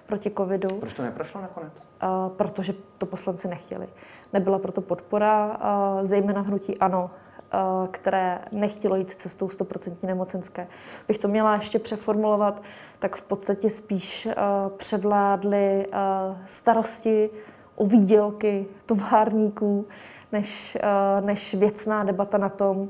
proti 0.09 0.31
covidu. 0.31 0.69
Proč 0.69 0.93
to 0.93 1.03
neprošlo 1.03 1.41
nakonec? 1.41 1.73
Uh, 2.03 2.33
protože 2.37 2.75
to 2.99 3.07
poslanci 3.07 3.49
nechtěli. 3.49 3.88
Nebyla 4.33 4.59
proto 4.59 4.81
podpora, 4.81 5.47
uh, 5.47 6.05
zejména 6.05 6.41
hnutí 6.41 6.79
ANO, 6.79 7.11
uh, 7.55 7.88
které 7.88 8.38
nechtělo 8.53 8.97
jít 8.97 9.11
cestou 9.11 9.47
100% 9.47 10.07
nemocenské. 10.07 10.67
Bych 11.09 11.19
to 11.19 11.29
měla 11.29 11.55
ještě 11.55 11.79
přeformulovat, 11.79 12.62
tak 12.99 13.17
v 13.17 13.23
podstatě 13.23 13.71
spíš 13.71 14.27
uh, 14.27 14.33
převládly 14.77 15.87
uh, 15.87 16.37
starosti 16.47 17.31
o 17.77 17.87
výdělky 17.87 18.67
továrníků, 18.87 19.87
než, 20.33 20.79
uh, 21.21 21.27
než 21.27 21.55
věcná 21.55 22.05
debata 22.05 22.38
na 22.38 22.49
tom, 22.49 22.79
uh, 22.79 22.88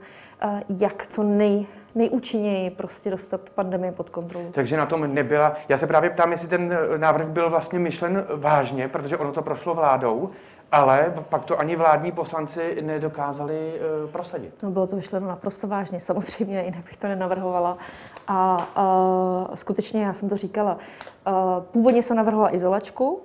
jak 0.68 1.06
co 1.06 1.22
nej, 1.22 1.66
nejúčinněji 1.98 2.70
prostě 2.70 3.10
dostat 3.10 3.50
pandemii 3.50 3.92
pod 3.92 4.10
kontrolu. 4.10 4.48
Takže 4.52 4.76
na 4.76 4.86
tom 4.86 5.14
nebyla. 5.14 5.54
Já 5.68 5.78
se 5.78 5.86
právě 5.86 6.10
ptám, 6.10 6.32
jestli 6.32 6.48
ten 6.48 6.72
eh, 6.72 6.98
návrh 6.98 7.28
byl 7.28 7.50
vlastně 7.50 7.78
myšlen 7.78 8.26
vážně, 8.36 8.88
protože 8.88 9.16
ono 9.16 9.32
to 9.32 9.42
prošlo 9.42 9.74
vládou, 9.74 10.30
ale 10.72 11.14
pak 11.28 11.44
to 11.44 11.60
ani 11.60 11.76
vládní 11.76 12.12
poslanci 12.12 12.82
nedokázali 12.82 13.80
uh, 14.04 14.10
prosadit. 14.10 14.62
No, 14.62 14.70
bylo 14.70 14.86
to 14.86 14.96
myšleno 14.96 15.28
naprosto 15.28 15.68
vážně, 15.68 16.00
samozřejmě, 16.00 16.62
jinak 16.62 16.84
bych 16.84 16.96
to 16.96 17.08
nenavrhovala. 17.08 17.78
A 18.28 18.58
uh, 19.48 19.54
skutečně, 19.54 20.04
já 20.04 20.14
jsem 20.14 20.28
to 20.28 20.36
říkala, 20.36 20.74
uh, 21.26 21.34
původně 21.60 22.02
jsem 22.02 22.16
navrhovala 22.16 22.54
izolačku, 22.54 23.20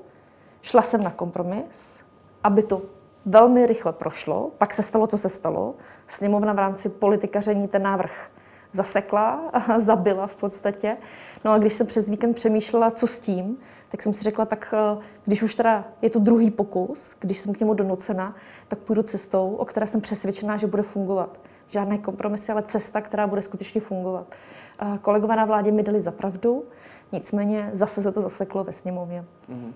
šla 0.62 0.82
jsem 0.82 1.04
na 1.04 1.12
kompromis, 1.12 2.04
aby 2.44 2.64
to 2.64 2.82
velmi 3.26 3.66
rychle 3.66 3.94
prošlo, 3.94 4.52
pak 4.58 4.74
se 4.74 4.84
stalo, 4.84 5.08
co 5.08 5.18
se 5.18 5.30
stalo. 5.30 5.76
Sněmovna 6.08 6.54
v 6.54 6.60
rámci 6.60 6.90
politikaření 6.90 7.68
ten 7.68 7.84
návrh 7.84 8.32
zasekla, 8.74 9.52
zabila 9.78 10.28
v 10.28 10.36
podstatě. 10.36 10.98
No 11.46 11.52
a 11.52 11.58
když 11.58 11.74
jsem 11.74 11.88
přes 11.88 12.10
víkend 12.10 12.34
přemýšlela, 12.34 12.92
co 12.92 13.08
s 13.08 13.20
tím, 13.20 13.58
tak 13.90 14.04
jsem 14.04 14.14
si 14.14 14.24
řekla, 14.24 14.46
tak 14.46 14.74
eh, 14.78 15.04
když 15.26 15.44
už 15.44 15.56
teda 15.56 15.86
je 16.02 16.10
to 16.10 16.20
druhý 16.20 16.52
pokus, 16.52 17.16
když 17.20 17.40
jsem 17.40 17.54
k 17.54 17.60
němu 17.60 17.74
donucena, 17.74 18.36
tak 18.68 18.80
půjdu 18.80 19.04
cestou, 19.04 19.56
o 19.56 19.66
které 19.66 19.88
jsem 19.88 20.02
přesvědčená, 20.02 20.58
že 20.58 20.68
bude 20.68 20.84
fungovat. 20.84 21.40
Žádné 21.68 21.98
kompromisy, 21.98 22.52
ale 22.52 22.64
cesta, 22.64 23.02
která 23.02 23.28
bude 23.28 23.42
skutečně 23.42 23.82
fungovat. 23.82 24.36
Kolegové 25.02 25.36
na 25.36 25.46
vládě 25.46 25.72
mi 25.72 25.84
dali 25.84 26.00
za 26.00 26.12
pravdu, 26.12 26.64
nicméně 27.12 27.70
zase 27.74 28.02
se 28.02 28.12
to 28.12 28.22
zaseklo 28.22 28.64
ve 28.64 28.74
sněmovně. 28.74 29.26
Mm-hmm. 29.50 29.74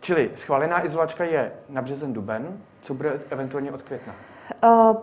Čili 0.00 0.30
schválená 0.34 0.84
izolačka 0.86 1.24
je 1.24 1.52
na 1.68 1.82
březen 1.82 2.12
duben, 2.12 2.58
co 2.82 2.94
bude 2.94 3.20
eventuálně 3.30 3.72
od 3.72 3.82
května? 3.82 4.14
Uh, 4.64 4.96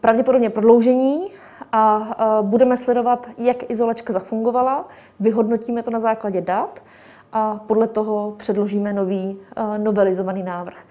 pravděpodobně 0.00 0.50
prodloužení 0.50 1.30
a 1.76 1.96
uh, 2.40 2.48
budeme 2.48 2.76
sledovat, 2.76 3.28
jak 3.38 3.70
izolačka 3.70 4.12
zafungovala, 4.12 4.88
vyhodnotíme 5.20 5.82
to 5.82 5.90
na 5.90 6.00
základě 6.00 6.40
dat 6.40 6.82
a 7.32 7.60
podle 7.66 7.88
toho 7.88 8.34
předložíme 8.36 8.92
nový 8.92 9.38
uh, 9.56 9.78
novelizovaný 9.78 10.42
návrh. 10.42 10.84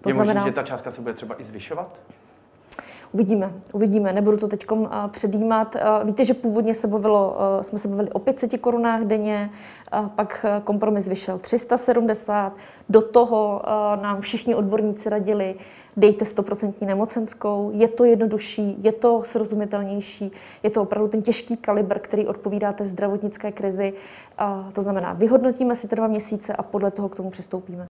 To 0.00 0.08
je 0.08 0.12
znamená, 0.12 0.40
možný, 0.40 0.50
že 0.50 0.54
ta 0.54 0.62
částka 0.62 0.90
se 0.90 1.00
bude 1.00 1.14
třeba 1.14 1.40
i 1.40 1.44
zvyšovat? 1.44 1.98
Uvidíme, 3.16 3.52
uvidíme. 3.72 4.12
Nebudu 4.12 4.36
to 4.36 4.48
teď 4.48 4.66
předjímat. 5.08 5.76
Víte, 6.04 6.24
že 6.24 6.34
původně 6.34 6.74
se 6.74 6.88
bavilo, 6.88 7.36
jsme 7.60 7.78
se 7.78 7.88
bavili 7.88 8.10
o 8.10 8.18
500 8.18 8.60
korunách 8.60 9.00
denně, 9.00 9.50
pak 10.16 10.46
kompromis 10.64 11.08
vyšel 11.08 11.38
370. 11.38 12.52
Do 12.88 13.02
toho 13.02 13.62
nám 14.02 14.20
všichni 14.20 14.54
odborníci 14.54 15.08
radili, 15.08 15.54
dejte 15.96 16.24
100% 16.24 16.86
nemocenskou, 16.86 17.70
je 17.74 17.88
to 17.88 18.04
jednodušší, 18.04 18.76
je 18.82 18.92
to 18.92 19.22
srozumitelnější, 19.24 20.32
je 20.62 20.70
to 20.70 20.82
opravdu 20.82 21.08
ten 21.08 21.22
těžký 21.22 21.56
kalibr, 21.56 21.98
který 21.98 22.26
odpovídá 22.26 22.72
té 22.72 22.86
zdravotnické 22.86 23.52
krizi. 23.52 23.92
To 24.72 24.82
znamená, 24.82 25.12
vyhodnotíme 25.12 25.74
si 25.74 25.88
ty 25.88 25.96
dva 25.96 26.06
měsíce 26.06 26.52
a 26.52 26.62
podle 26.62 26.90
toho 26.90 27.08
k 27.08 27.16
tomu 27.16 27.30
přistoupíme. 27.30 27.86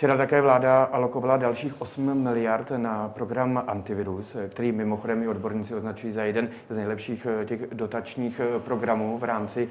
Včera 0.00 0.16
také 0.16 0.40
vláda 0.40 0.82
alokovala 0.82 1.36
dalších 1.36 1.80
8 1.80 2.22
miliard 2.22 2.72
na 2.76 3.08
program 3.08 3.62
Antivirus, 3.66 4.36
který 4.48 4.72
mimochodem 4.72 5.22
i 5.22 5.28
odborníci 5.28 5.74
označují 5.74 6.12
za 6.12 6.24
jeden 6.24 6.48
z 6.68 6.76
nejlepších 6.76 7.26
eh, 7.26 7.44
těch 7.44 7.60
dotačních 7.74 8.40
eh, 8.40 8.58
programů 8.60 9.18
v 9.18 9.24
rámci 9.24 9.68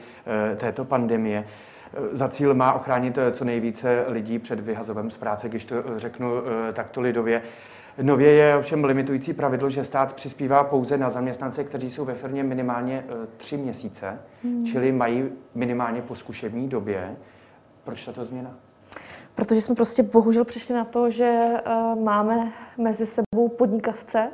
eh, 0.51 0.55
této 0.55 0.85
pandemie. 0.85 1.45
Za 2.11 2.27
cíl 2.27 2.53
má 2.53 2.73
ochránit 2.73 3.17
co 3.31 3.45
nejvíce 3.45 4.05
lidí 4.07 4.39
před 4.39 4.59
vyhazovem 4.59 5.11
z 5.11 5.17
práce, 5.17 5.49
když 5.49 5.65
to 5.65 5.75
řeknu 5.97 6.31
takto 6.73 7.01
lidově. 7.01 7.41
Nově 8.01 8.31
je 8.31 8.55
ovšem 8.55 8.83
limitující 8.83 9.33
pravidlo, 9.33 9.69
že 9.69 9.83
stát 9.83 10.13
přispívá 10.13 10.63
pouze 10.63 10.97
na 10.97 11.09
zaměstnance, 11.09 11.63
kteří 11.63 11.91
jsou 11.91 12.05
ve 12.05 12.15
firmě 12.15 12.43
minimálně 12.43 13.03
tři 13.37 13.57
měsíce, 13.57 14.19
hmm. 14.43 14.65
čili 14.65 14.91
mají 14.91 15.29
minimálně 15.55 16.01
po 16.01 16.15
zkušební 16.15 16.67
době. 16.67 17.15
Proč 17.83 18.05
tato 18.05 18.25
změna? 18.25 18.68
Protože 19.39 19.61
jsme 19.61 19.75
prostě 19.75 20.03
bohužel 20.03 20.45
přišli 20.45 20.75
na 20.75 20.85
to, 20.85 21.09
že 21.09 21.43
uh, 21.67 22.03
máme 22.03 22.51
mezi 22.77 23.05
sebou 23.05 23.47
podnikavce, 23.47 24.27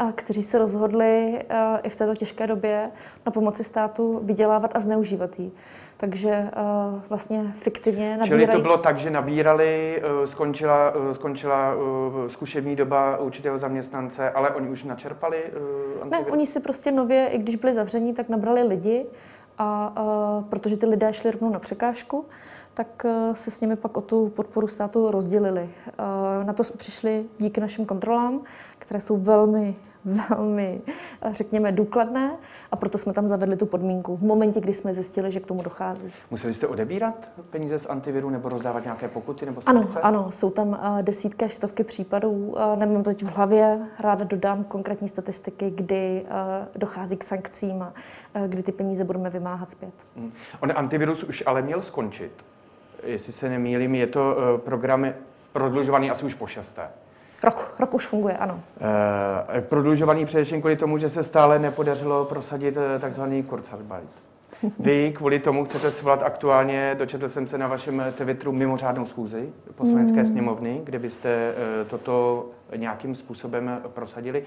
uh, 0.00 0.10
kteří 0.12 0.42
se 0.42 0.58
rozhodli 0.58 1.42
uh, 1.50 1.78
i 1.82 1.88
v 1.88 1.96
této 1.96 2.14
těžké 2.14 2.46
době 2.46 2.90
na 3.26 3.32
pomoci 3.32 3.64
státu 3.64 4.20
vydělávat 4.22 4.70
a 4.74 4.80
zneužívat 4.80 5.38
ji. 5.38 5.52
Takže 5.96 6.30
uh, 6.30 7.00
vlastně 7.08 7.52
fiktivně 7.58 8.16
nabírají... 8.16 8.42
Čili 8.42 8.46
to 8.56 8.62
bylo 8.62 8.78
tak, 8.78 8.98
že 8.98 9.10
nabírali, 9.10 10.02
uh, 10.20 10.26
skončila, 10.26 10.94
uh, 10.94 11.12
skončila 11.14 11.74
uh, 11.74 12.28
zkušební 12.28 12.76
doba 12.76 13.18
určitého 13.18 13.58
zaměstnance, 13.58 14.30
ale 14.30 14.50
oni 14.50 14.68
už 14.68 14.84
načerpali 14.84 15.42
uh, 16.02 16.10
Ne, 16.10 16.18
oni 16.18 16.46
si 16.46 16.60
prostě 16.60 16.92
nově, 16.92 17.26
i 17.26 17.38
když 17.38 17.56
byli 17.56 17.74
zavření, 17.74 18.14
tak 18.14 18.28
nabrali 18.28 18.62
lidi, 18.62 19.06
a, 19.58 19.94
uh, 20.38 20.44
protože 20.44 20.76
ty 20.76 20.86
lidé 20.86 21.12
šli 21.12 21.30
rovnou 21.30 21.50
na 21.50 21.58
překážku, 21.58 22.24
tak 22.74 23.04
eh, 23.04 23.34
se 23.34 23.50
s 23.50 23.60
nimi 23.60 23.76
pak 23.76 23.96
o 23.96 24.00
tu 24.00 24.28
podporu 24.28 24.68
státu 24.68 25.10
rozdělili. 25.10 25.70
Eh, 25.88 26.44
na 26.44 26.52
to 26.52 26.64
jsme 26.64 26.76
přišli 26.76 27.24
díky 27.38 27.60
našim 27.60 27.84
kontrolám, 27.84 28.40
které 28.78 29.00
jsou 29.00 29.16
velmi, 29.16 29.76
velmi, 30.30 30.80
eh, 31.22 31.34
řekněme, 31.34 31.72
důkladné 31.72 32.36
a 32.72 32.76
proto 32.76 32.98
jsme 32.98 33.12
tam 33.12 33.28
zavedli 33.28 33.56
tu 33.56 33.66
podmínku 33.66 34.16
v 34.16 34.22
momentě, 34.22 34.60
kdy 34.60 34.74
jsme 34.74 34.94
zjistili, 34.94 35.30
že 35.30 35.40
k 35.40 35.46
tomu 35.46 35.62
dochází. 35.62 36.12
Museli 36.30 36.54
jste 36.54 36.66
odebírat 36.66 37.28
peníze 37.50 37.78
z 37.78 37.86
antiviru 37.86 38.30
nebo 38.30 38.48
rozdávat 38.48 38.84
nějaké 38.84 39.08
pokuty 39.08 39.46
nebo 39.46 39.62
Ano, 39.66 39.88
ano, 40.02 40.32
jsou 40.32 40.50
tam 40.50 40.80
desítky 41.02 41.44
až 41.44 41.54
stovky 41.54 41.84
případů. 41.84 42.54
Nemám 42.76 43.02
to 43.02 43.10
teď 43.10 43.22
v 43.22 43.36
hlavě, 43.36 43.80
ráda 44.00 44.24
dodám 44.24 44.64
konkrétní 44.64 45.08
statistiky, 45.08 45.70
kdy 45.70 46.26
dochází 46.76 47.16
k 47.16 47.24
sankcím 47.24 47.82
a 47.82 47.92
kdy 48.46 48.62
ty 48.62 48.72
peníze 48.72 49.04
budeme 49.04 49.30
vymáhat 49.30 49.70
zpět. 49.70 49.94
Hmm. 50.16 50.32
On 50.60 50.72
antivirus 50.74 51.22
už 51.24 51.42
ale 51.46 51.62
měl 51.62 51.82
skončit 51.82 52.32
jestli 53.02 53.32
se 53.32 53.48
nemýlím, 53.48 53.94
je 53.94 54.06
to 54.06 54.36
eh, 54.38 54.58
program 54.58 55.06
prodlužovaný 55.54 56.10
asi 56.10 56.24
už 56.24 56.34
po 56.34 56.46
šesté. 56.46 56.82
Rok, 57.42 57.76
rok 57.80 57.94
už 57.94 58.06
funguje, 58.06 58.36
ano. 58.36 58.60
E, 59.56 59.60
prodlužovaný 59.60 60.26
především 60.26 60.60
kvůli 60.60 60.76
tomu, 60.76 60.98
že 60.98 61.08
se 61.08 61.22
stále 61.22 61.58
nepodařilo 61.58 62.24
prosadit 62.24 62.76
takzvaný 63.00 63.42
Kurzarbeit. 63.42 64.08
Vy 64.78 65.12
kvůli 65.16 65.38
tomu 65.38 65.64
chcete 65.64 65.90
svolat 65.90 66.22
aktuálně, 66.22 66.94
dočetl 66.98 67.28
jsem 67.28 67.46
se 67.46 67.58
na 67.58 67.66
vašem 67.66 68.04
Twitteru, 68.16 68.52
mimořádnou 68.52 69.06
schůzi 69.06 69.48
poslanecké 69.74 70.18
mm. 70.18 70.26
sněmovny, 70.26 70.80
kde 70.84 70.98
byste 70.98 71.54
toto 71.90 72.46
nějakým 72.76 73.14
způsobem 73.14 73.80
prosadili. 73.88 74.44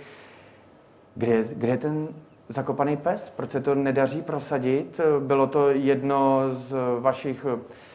Kde, 1.16 1.44
kde 1.44 1.68
je 1.68 1.78
ten 1.78 2.08
zakopaný 2.50 2.98
pes? 2.98 3.30
Proč 3.30 3.50
se 3.50 3.62
to 3.62 3.76
nedaří 3.76 4.22
prosadit? 4.22 5.00
Bylo 5.20 5.48
to 5.48 5.70
jedno 5.70 6.42
z 6.52 6.76
vašich 7.00 7.46
Eh, 7.46 7.87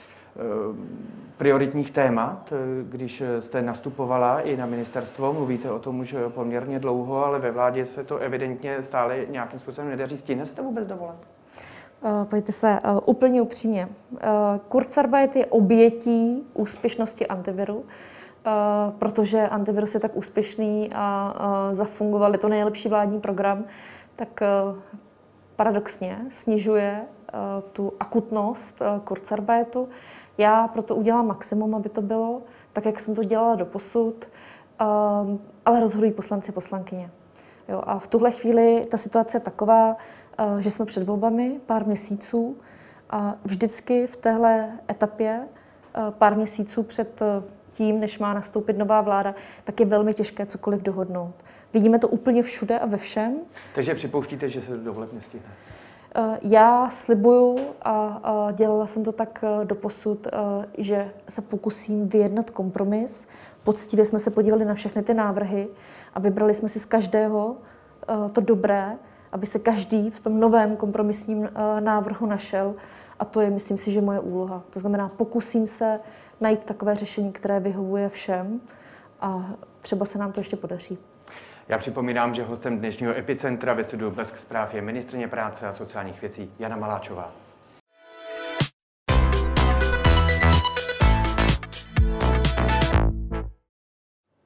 prioritních 1.43 1.91
témat, 1.91 2.53
eh, 2.53 2.57
když 2.89 3.23
jste 3.41 3.63
nastupovala 3.63 4.41
i 4.41 4.57
na 4.57 4.67
ministerstvo. 4.67 5.33
Mluvíte 5.33 5.71
o 5.71 5.79
tom 5.79 6.01
už 6.01 6.15
poměrně 6.29 6.79
dlouho, 6.79 7.25
ale 7.25 7.39
ve 7.39 7.51
vládě 7.51 7.87
se 7.87 8.05
to 8.05 8.19
evidentně 8.19 8.83
stále 8.83 9.19
nějakým 9.29 9.59
způsobem 9.59 9.91
nedaří. 9.91 10.17
Stihne 10.17 10.47
se 10.47 10.55
to 10.55 10.63
vůbec 10.63 10.87
dovolat? 10.87 11.17
Uh, 12.03 12.25
pojďte 12.25 12.53
se 12.53 12.79
úplně 13.05 13.43
upřímně. 13.43 13.89
Kurzarbeit 14.69 15.37
je 15.37 15.47
obětí 15.47 16.43
úspěšnosti 16.55 17.27
antiviru, 17.27 17.77
uh, 17.77 17.85
protože 18.99 19.49
antivirus 19.49 19.95
je 19.95 20.01
tak 20.01 20.17
úspěšný 20.17 20.91
a 20.95 21.35
uh, 21.35 21.75
zafungoval, 21.75 22.33
je 22.33 22.39
to 22.39 22.49
nejlepší 22.49 22.89
vládní 22.89 23.21
program, 23.21 23.65
tak 24.17 24.41
uh, 24.43 24.79
paradoxně 25.57 26.19
snižuje 26.31 27.03
tu 27.73 27.93
akutnost 28.01 28.83
Kurzarbeitu. 29.05 29.89
Já 30.43 30.69
proto 30.69 30.97
udělám 30.97 31.27
maximum, 31.27 31.75
aby 31.75 31.89
to 31.89 32.03
bylo 32.03 32.43
tak, 32.73 32.85
jak 32.85 33.01
jsem 33.01 33.15
to 33.15 33.25
dělala 33.25 33.55
do 33.55 33.67
posud, 33.67 34.25
um, 34.25 35.41
ale 35.65 35.81
rozhodují 35.81 36.13
poslanci 36.13 36.53
poslankyně. 36.53 37.11
Jo, 37.69 37.83
a 37.87 37.99
v 37.99 38.07
tuhle 38.07 38.31
chvíli 38.31 38.85
ta 38.91 38.97
situace 38.97 39.37
je 39.37 39.41
taková, 39.41 39.97
uh, 40.41 40.59
že 40.59 40.71
jsme 40.71 40.85
před 40.85 41.07
volbami 41.07 41.61
pár 41.67 41.87
měsíců 41.87 42.57
a 43.11 43.35
vždycky 43.45 44.07
v 44.07 44.17
téhle 44.17 44.79
etapě 44.91 45.41
uh, 45.41 46.15
pár 46.15 46.37
měsíců 46.37 46.83
před 46.83 47.23
uh, 47.23 47.45
tím, 47.71 48.01
než 48.01 48.19
má 48.19 48.35
nastoupit 48.35 48.79
nová 48.79 49.01
vláda, 49.01 49.35
tak 49.65 49.81
je 49.81 49.87
velmi 49.87 50.15
těžké 50.15 50.47
cokoliv 50.47 50.83
dohodnout. 50.83 51.35
Vidíme 51.73 51.99
to 51.99 52.09
úplně 52.09 52.43
všude 52.43 52.79
a 52.79 52.87
ve 52.87 52.97
všem. 52.97 53.37
Takže 53.75 53.95
připouštíte, 53.95 54.49
že 54.49 54.61
se 54.61 54.77
do 54.77 54.93
voleb 54.93 55.13
nestihne? 55.13 55.49
Eh, 56.15 56.39
já 56.43 56.91
slibuju 56.91 57.59
a 57.83 58.49
dělala 58.53 58.87
jsem 58.87 59.05
to 59.05 59.13
tak 59.13 59.45
eh, 59.45 59.65
doposud, 59.65 60.27
eh, 60.27 60.31
že 60.79 61.11
se 61.29 61.43
pokusím 61.43 62.09
vyjednat 62.09 62.51
kompromis. 62.51 63.27
Poctivě 63.65 64.07
jsme 64.07 64.19
se 64.19 64.31
podívali 64.31 64.65
na 64.65 64.75
všechny 64.75 65.03
ty 65.03 65.15
návrhy 65.15 65.69
a 66.15 66.21
vybrali 66.21 66.55
jsme 66.55 66.69
si 66.69 66.81
z 66.81 66.85
každého 66.85 67.57
to 68.33 68.41
dobré, 68.41 68.97
aby 69.33 69.47
se 69.47 69.59
každý 69.59 70.11
v 70.11 70.21
tom 70.21 70.41
novém 70.41 70.77
kompromisním 70.77 71.49
návrhu 71.81 72.27
našel. 72.27 72.75
A 73.19 73.25
to 73.25 73.41
je, 73.41 73.51
myslím 73.51 73.79
si, 73.79 73.93
že 73.93 74.01
moje 74.01 74.21
úloha. 74.21 74.63
To 74.71 74.81
znamená, 74.81 75.09
pokusím 75.09 75.67
se 75.67 76.01
najít 76.41 76.65
takové 76.65 76.95
řešení, 76.95 77.33
které 77.33 77.61
vyhovuje 77.61 78.09
všem 78.09 78.61
a 79.21 79.55
třeba 79.81 80.07
se 80.07 80.19
nám 80.19 80.33
to 80.33 80.41
ještě 80.41 80.57
podaří. 80.57 80.99
Já 81.69 81.79
připomínám, 81.79 82.35
že 82.35 82.45
hostem 82.45 82.79
dnešního 82.79 83.17
Epicentra 83.17 83.75
ve 83.75 83.85
studiu 83.85 84.11
Blesk 84.11 84.39
zpráv 84.39 84.75
je 84.75 84.83
ministrině 84.83 85.29
práce 85.29 85.67
a 85.67 85.73
sociálních 85.73 86.21
věcí 86.21 86.55
Jana 86.59 86.77
Maláčová. 86.77 87.33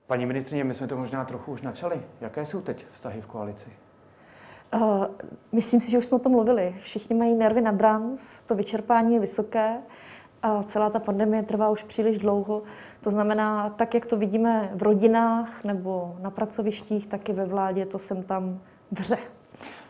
Paní 0.07 0.27
ministrině, 0.27 0.65
my 0.65 0.75
jsme 0.75 0.87
to 0.87 0.97
možná 0.97 1.25
trochu 1.25 1.53
už 1.53 1.63
načali. 1.63 2.01
Jaké 2.21 2.47
jsou 2.47 2.61
teď 2.61 2.87
vztahy 2.93 3.21
v 3.21 3.27
koalici? 3.27 3.71
Uh, 4.75 5.07
myslím 5.53 5.81
si, 5.81 5.91
že 5.91 5.99
už 5.99 6.05
jsme 6.05 6.17
o 6.17 6.19
tom 6.19 6.33
mluvili. 6.33 6.75
Všichni 6.79 7.17
mají 7.17 7.35
nervy 7.35 7.61
na 7.61 7.73
drans, 7.73 8.41
to 8.43 8.55
vyčerpání 8.55 9.15
je 9.15 9.21
vysoké 9.21 9.79
a 10.43 10.63
celá 10.63 10.91
ta 10.91 10.99
pandemie 10.99 11.43
trvá 11.43 11.69
už 11.69 11.83
příliš 11.83 12.19
dlouho. 12.19 12.63
To 13.01 13.11
znamená, 13.11 13.71
tak 13.71 13.95
jak 13.95 14.07
to 14.07 14.17
vidíme 14.17 14.71
v 14.75 14.83
rodinách 14.83 15.65
nebo 15.65 16.17
na 16.21 16.31
pracovištích, 16.31 17.07
tak 17.07 17.29
i 17.29 17.33
ve 17.33 17.47
vládě 17.47 17.87
to 17.87 17.99
sem 17.99 18.23
tam 18.23 18.61
vře. 18.91 19.19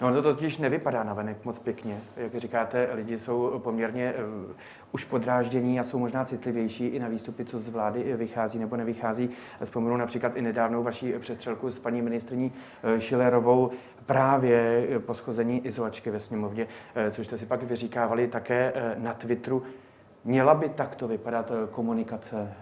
No 0.01 0.13
to 0.13 0.23
totiž 0.23 0.59
nevypadá 0.59 1.05
na 1.05 1.15
venek 1.15 1.45
moc 1.45 1.59
pěkně. 1.59 1.99
Jak 2.17 2.35
říkáte, 2.35 2.89
lidi 2.93 3.19
jsou 3.19 3.59
poměrně 3.59 4.15
uh, 4.47 4.53
už 4.93 5.05
podráždění 5.05 5.81
a 5.81 5.85
jsou 5.85 5.99
možná 5.99 6.25
citlivější 6.25 6.87
i 6.87 6.99
na 6.99 7.09
výstupy, 7.09 7.45
co 7.45 7.59
z 7.59 7.69
vlády 7.69 8.17
vychází 8.17 8.59
nebo 8.59 8.77
nevychází. 8.77 9.31
Vzpomenu 9.65 9.97
například 9.97 10.37
i 10.37 10.43
nedávnou 10.43 10.83
vaší 10.83 11.13
přestřelku 11.19 11.71
s 11.71 11.79
paní 11.79 12.03
ministrní 12.03 12.53
Šilerovou 12.99 13.71
právě 14.07 14.87
po 15.07 15.15
schození 15.15 15.67
izolačky 15.67 16.11
ve 16.11 16.21
sněmovně, 16.21 16.67
což 17.11 17.27
jste 17.27 17.39
si 17.39 17.47
pak 17.47 17.63
vyříkávali 17.63 18.29
také 18.29 18.73
na 18.99 19.15
Twitteru. 19.15 19.63
Měla 20.27 20.55
by 20.55 20.69
takto 20.69 21.09
vypadat 21.09 21.53
komunikace 21.71 22.53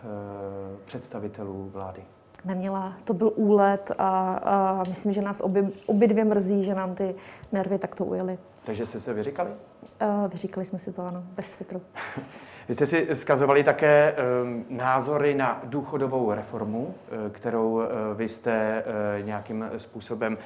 představitelů 0.84 1.70
vlády? 1.72 2.04
Neměla. 2.44 2.94
To 3.04 3.14
byl 3.14 3.32
úlet 3.34 3.90
a, 3.98 4.34
a 4.34 4.82
myslím, 4.88 5.12
že 5.12 5.22
nás 5.22 5.40
obě, 5.40 5.70
obě 5.86 6.08
dvě 6.08 6.24
mrzí, 6.24 6.64
že 6.64 6.74
nám 6.74 6.94
ty 6.94 7.14
nervy 7.52 7.78
takto 7.78 8.04
ujeli. 8.04 8.38
Takže 8.66 8.86
jste 8.86 9.00
se 9.00 9.12
vyříkali? 9.14 9.50
Uh, 9.50 10.28
vyříkali 10.28 10.66
jsme 10.66 10.78
si 10.78 10.92
to, 10.92 11.02
ano, 11.02 11.24
bez 11.36 11.50
Twitteru. 11.50 11.82
Vy 12.68 12.74
jste 12.74 12.86
si 12.86 13.08
zkazovali 13.12 13.64
také 13.64 14.14
um, 14.42 14.64
názory 14.70 15.34
na 15.34 15.60
důchodovou 15.64 16.32
reformu, 16.32 16.80
uh, 16.80 16.94
kterou 17.32 17.72
uh, 17.72 17.82
vy 18.14 18.28
jste 18.28 18.84
uh, 19.20 19.26
nějakým 19.26 19.70
způsobem 19.76 20.38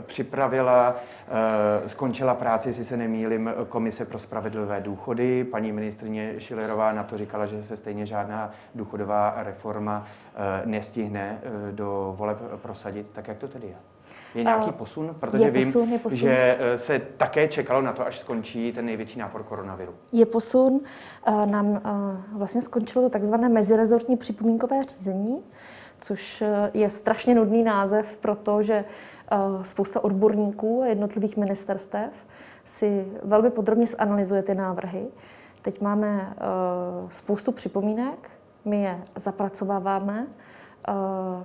připravila. 0.00 0.96
Skončila 1.86 2.34
práci, 2.34 2.68
jestli 2.68 2.84
se 2.84 2.96
nemýlim, 2.96 3.50
Komise 3.68 4.04
pro 4.04 4.18
spravedlivé 4.18 4.80
důchody. 4.80 5.44
Paní 5.44 5.72
ministrině 5.72 6.34
Šilerová 6.38 6.92
na 6.92 7.02
to 7.04 7.18
říkala, 7.18 7.46
že 7.46 7.64
se 7.64 7.76
stejně 7.76 8.06
žádná 8.06 8.50
důchodová 8.74 9.34
reforma 9.36 10.06
nestihne 10.64 11.38
do 11.70 12.14
voleb 12.18 12.38
prosadit. 12.62 13.06
Tak 13.12 13.28
jak 13.28 13.38
to 13.38 13.48
tedy 13.48 13.66
je? 13.66 13.97
Je 14.34 14.44
nějaký 14.44 14.72
posun? 14.72 15.14
Protože 15.20 15.44
je 15.44 15.50
vím, 15.50 15.64
posun, 15.64 15.88
je 15.88 15.98
posun. 15.98 16.18
že 16.18 16.58
se 16.76 16.98
také 17.16 17.48
čekalo 17.48 17.82
na 17.82 17.92
to, 17.92 18.06
až 18.06 18.18
skončí 18.18 18.72
ten 18.72 18.86
největší 18.86 19.18
nápor 19.18 19.42
koronaviru. 19.42 19.94
Je 20.12 20.26
posun. 20.26 20.80
Nám 21.44 21.80
vlastně 22.32 22.62
skončilo 22.62 23.04
to 23.04 23.10
takzvané 23.10 23.48
mezirezortní 23.48 24.16
připomínkové 24.16 24.82
řízení, 24.82 25.42
což 26.00 26.42
je 26.74 26.90
strašně 26.90 27.34
nudný 27.34 27.62
název, 27.62 28.16
protože 28.16 28.84
spousta 29.62 30.04
odborníků 30.04 30.82
a 30.82 30.86
jednotlivých 30.86 31.36
ministerstev 31.36 32.26
si 32.64 33.06
velmi 33.22 33.50
podrobně 33.50 33.86
zanalizuje 33.86 34.42
ty 34.42 34.54
návrhy. 34.54 35.06
Teď 35.62 35.80
máme 35.80 36.34
spoustu 37.10 37.52
připomínek, 37.52 38.30
my 38.64 38.82
je 38.82 39.00
zapracováváme, 39.16 40.26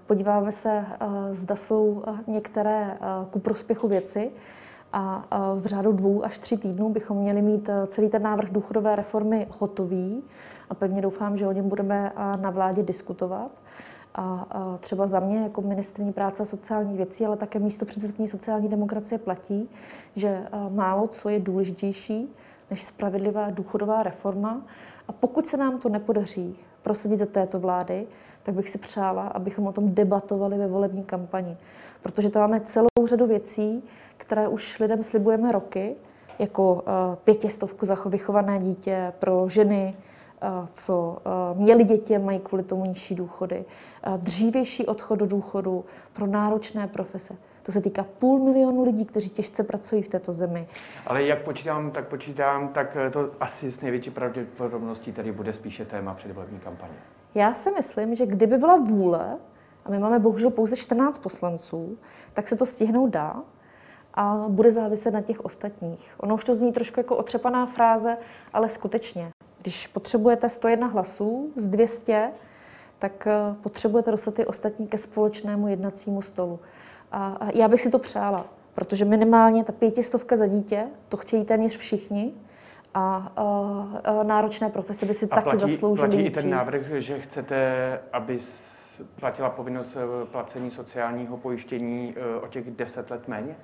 podíváme 0.08 0.52
se, 0.52 0.86
zda 1.32 1.56
jsou 1.56 2.04
některé 2.28 2.98
ku 3.30 3.40
prospěchu 3.40 3.88
věci 3.88 4.32
a 4.94 5.26
v 5.56 5.66
řádu 5.66 5.92
dvou 5.92 6.26
až 6.26 6.40
tří 6.40 6.58
týdnů 6.58 6.90
bychom 6.90 7.18
měli 7.18 7.42
mít 7.42 7.70
celý 7.88 8.10
ten 8.10 8.22
návrh 8.22 8.52
důchodové 8.52 8.96
reformy 8.96 9.48
hotový 9.60 10.24
a 10.70 10.74
pevně 10.74 11.02
doufám, 11.02 11.38
že 11.38 11.48
o 11.48 11.52
něm 11.52 11.70
budeme 11.70 12.12
na 12.42 12.50
vládě 12.50 12.84
diskutovat. 12.84 13.52
A 14.16 14.48
třeba 14.80 15.08
za 15.08 15.20
mě 15.20 15.42
jako 15.42 15.62
ministrní 15.62 16.14
práce 16.14 16.44
a 16.44 16.46
sociálních 16.46 16.98
věcí, 16.98 17.26
ale 17.26 17.38
také 17.38 17.60
místo 17.60 17.86
předsedkyní 17.86 18.28
sociální 18.28 18.68
demokracie 18.68 19.20
platí, 19.20 19.70
že 20.16 20.48
málo 20.70 21.08
co 21.08 21.30
je 21.30 21.40
důležitější 21.40 22.36
než 22.70 22.84
spravedlivá 22.84 23.50
důchodová 23.50 24.04
reforma. 24.04 24.62
A 25.08 25.12
pokud 25.12 25.48
se 25.48 25.58
nám 25.58 25.80
to 25.80 25.90
nepodaří 25.90 26.60
prosadit 26.84 27.18
za 27.18 27.26
této 27.26 27.60
vlády, 27.60 28.08
tak 28.44 28.56
bych 28.56 28.70
si 28.70 28.78
přála, 28.78 29.28
abychom 29.28 29.68
o 29.68 29.72
tom 29.72 29.94
debatovali 29.94 30.58
ve 30.58 30.68
volební 30.68 31.04
kampani. 31.04 31.58
Protože 32.02 32.30
to 32.30 32.40
máme 32.40 32.60
celou 32.60 32.88
řadu 33.06 33.28
věcí, 33.28 33.84
které 34.18 34.48
už 34.48 34.80
lidem 34.80 35.04
slibujeme 35.04 35.52
roky, 35.52 35.96
jako 36.40 36.74
uh, 36.74 36.82
pětistovku 37.24 37.86
za 37.86 37.96
vychované 38.06 38.60
dítě 38.60 39.14
pro 39.20 39.50
ženy, 39.50 39.96
uh, 40.44 40.68
co 40.72 41.18
uh, 41.54 41.62
měli 41.62 41.84
děti 41.84 42.16
a 42.16 42.20
mají 42.20 42.40
kvůli 42.40 42.64
tomu 42.64 42.86
nižší 42.86 43.16
důchody, 43.16 43.66
dřívější 44.18 44.86
odchod 44.86 45.16
do 45.16 45.26
důchodu 45.26 45.86
pro 46.14 46.28
náročné 46.28 46.88
profese. 46.88 47.36
To 47.64 47.72
se 47.72 47.82
týká 47.82 48.06
půl 48.20 48.40
milionu 48.40 48.84
lidí, 48.84 49.06
kteří 49.06 49.30
těžce 49.30 49.64
pracují 49.64 50.02
v 50.02 50.08
této 50.08 50.34
zemi. 50.34 50.68
Ale 51.08 51.24
jak 51.24 51.42
počítám, 51.42 51.92
tak 51.92 52.08
počítám, 52.08 52.68
tak 52.68 52.98
to 53.12 53.30
asi 53.40 53.72
s 53.72 53.82
největší 53.82 54.12
pravděpodobností 54.12 55.12
tady 55.12 55.32
bude 55.32 55.54
spíše 55.54 55.86
téma 55.86 56.14
předvolební 56.14 56.60
kampaně. 56.60 56.94
Já 57.36 57.54
si 57.54 57.72
myslím, 57.72 58.16
že 58.16 58.26
kdyby 58.26 58.58
byla 58.58 58.78
vůle, 58.78 59.38
a 59.86 59.90
my 59.90 60.00
máme 60.00 60.20
bohužel 60.20 60.50
pouze 60.50 60.76
14 60.76 61.18
poslanců, 61.18 61.98
tak 62.34 62.48
se 62.48 62.56
to 62.56 62.66
stihnout 62.66 63.10
dá 63.10 63.44
a 64.14 64.46
bude 64.48 64.72
záviset 64.72 65.14
na 65.14 65.22
těch 65.22 65.46
ostatních. 65.46 66.14
Ono 66.18 66.36
už 66.36 66.44
to 66.44 66.56
zní 66.56 66.74
trošku 66.74 67.00
jako 67.00 67.16
otřepaná 67.16 67.66
fráze, 67.66 68.18
ale 68.54 68.70
skutečně, 68.70 69.32
když 69.62 69.88
potřebujete 69.88 70.50
101 70.50 70.88
hlasů 70.88 71.52
z 71.56 71.68
200, 71.68 72.32
tak 73.00 73.28
eh, 73.28 73.56
potřebujete 73.62 74.12
dostat 74.12 74.34
ty 74.34 74.46
ostatní 74.46 74.88
ke 74.88 74.98
společnému 74.98 75.68
jednacímu 75.68 76.22
stolu. 76.22 76.60
A 77.14 77.48
já 77.54 77.68
bych 77.68 77.82
si 77.82 77.90
to 77.90 78.00
přála, 78.00 78.46
protože 78.76 79.06
minimálně 79.06 79.64
ta 79.64 79.74
pětistovka 79.74 80.38
za 80.38 80.48
dítě, 80.48 80.88
to 81.10 81.18
chtějí 81.18 81.46
téměř 81.46 81.78
všichni, 81.78 82.34
a 82.94 83.32
uh, 84.12 84.24
náročné 84.24 84.70
profese 84.70 85.06
by 85.06 85.14
si 85.14 85.26
a 85.26 85.36
taky 85.36 85.44
platí, 85.44 85.58
zasloužili. 85.58 86.08
Platí 86.08 86.26
i 86.26 86.32
ten 86.32 86.50
návrh, 86.50 86.92
že 86.98 87.20
chcete, 87.20 88.00
aby 88.14 88.40
platila 89.20 89.50
povinnost 89.50 89.98
eh, 89.98 90.26
placení 90.26 90.72
sociálního 90.72 91.38
pojištění 91.38 92.16
eh, 92.18 92.40
o 92.40 92.48
těch 92.48 92.72
10 92.72 93.12
let 93.12 93.28
méně? 93.28 93.56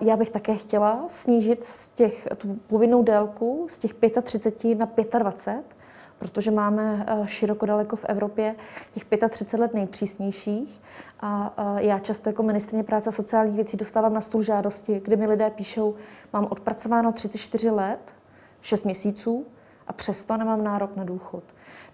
Já 0.00 0.16
bych 0.16 0.30
také 0.30 0.56
chtěla 0.56 1.04
snížit 1.08 1.64
z 1.64 1.88
těch, 1.88 2.28
tu 2.36 2.54
povinnou 2.66 3.02
délku 3.02 3.66
z 3.70 3.78
těch 3.78 3.94
35 4.22 4.78
na 4.78 4.88
25, 5.18 5.76
protože 6.18 6.50
máme 6.50 7.06
široko 7.24 7.66
daleko 7.66 7.96
v 7.96 8.04
Evropě 8.04 8.54
těch 8.94 9.04
35 9.28 9.60
let 9.60 9.74
nejpřísnějších. 9.74 10.82
A 11.20 11.54
já 11.78 11.98
často 11.98 12.28
jako 12.28 12.42
ministrině 12.42 12.82
práce 12.82 13.08
a 13.08 13.12
sociálních 13.12 13.54
věcí 13.54 13.76
dostávám 13.76 14.14
na 14.14 14.20
stůl 14.20 14.42
žádosti, 14.42 15.00
kdy 15.04 15.16
mi 15.16 15.26
lidé 15.26 15.50
píšou, 15.50 15.94
mám 16.32 16.46
odpracováno 16.50 17.12
34 17.12 17.70
let, 17.70 18.14
6 18.60 18.84
měsíců 18.84 19.46
a 19.86 19.92
přesto 19.92 20.36
nemám 20.36 20.64
nárok 20.64 20.96
na 20.96 21.04
důchod. 21.04 21.44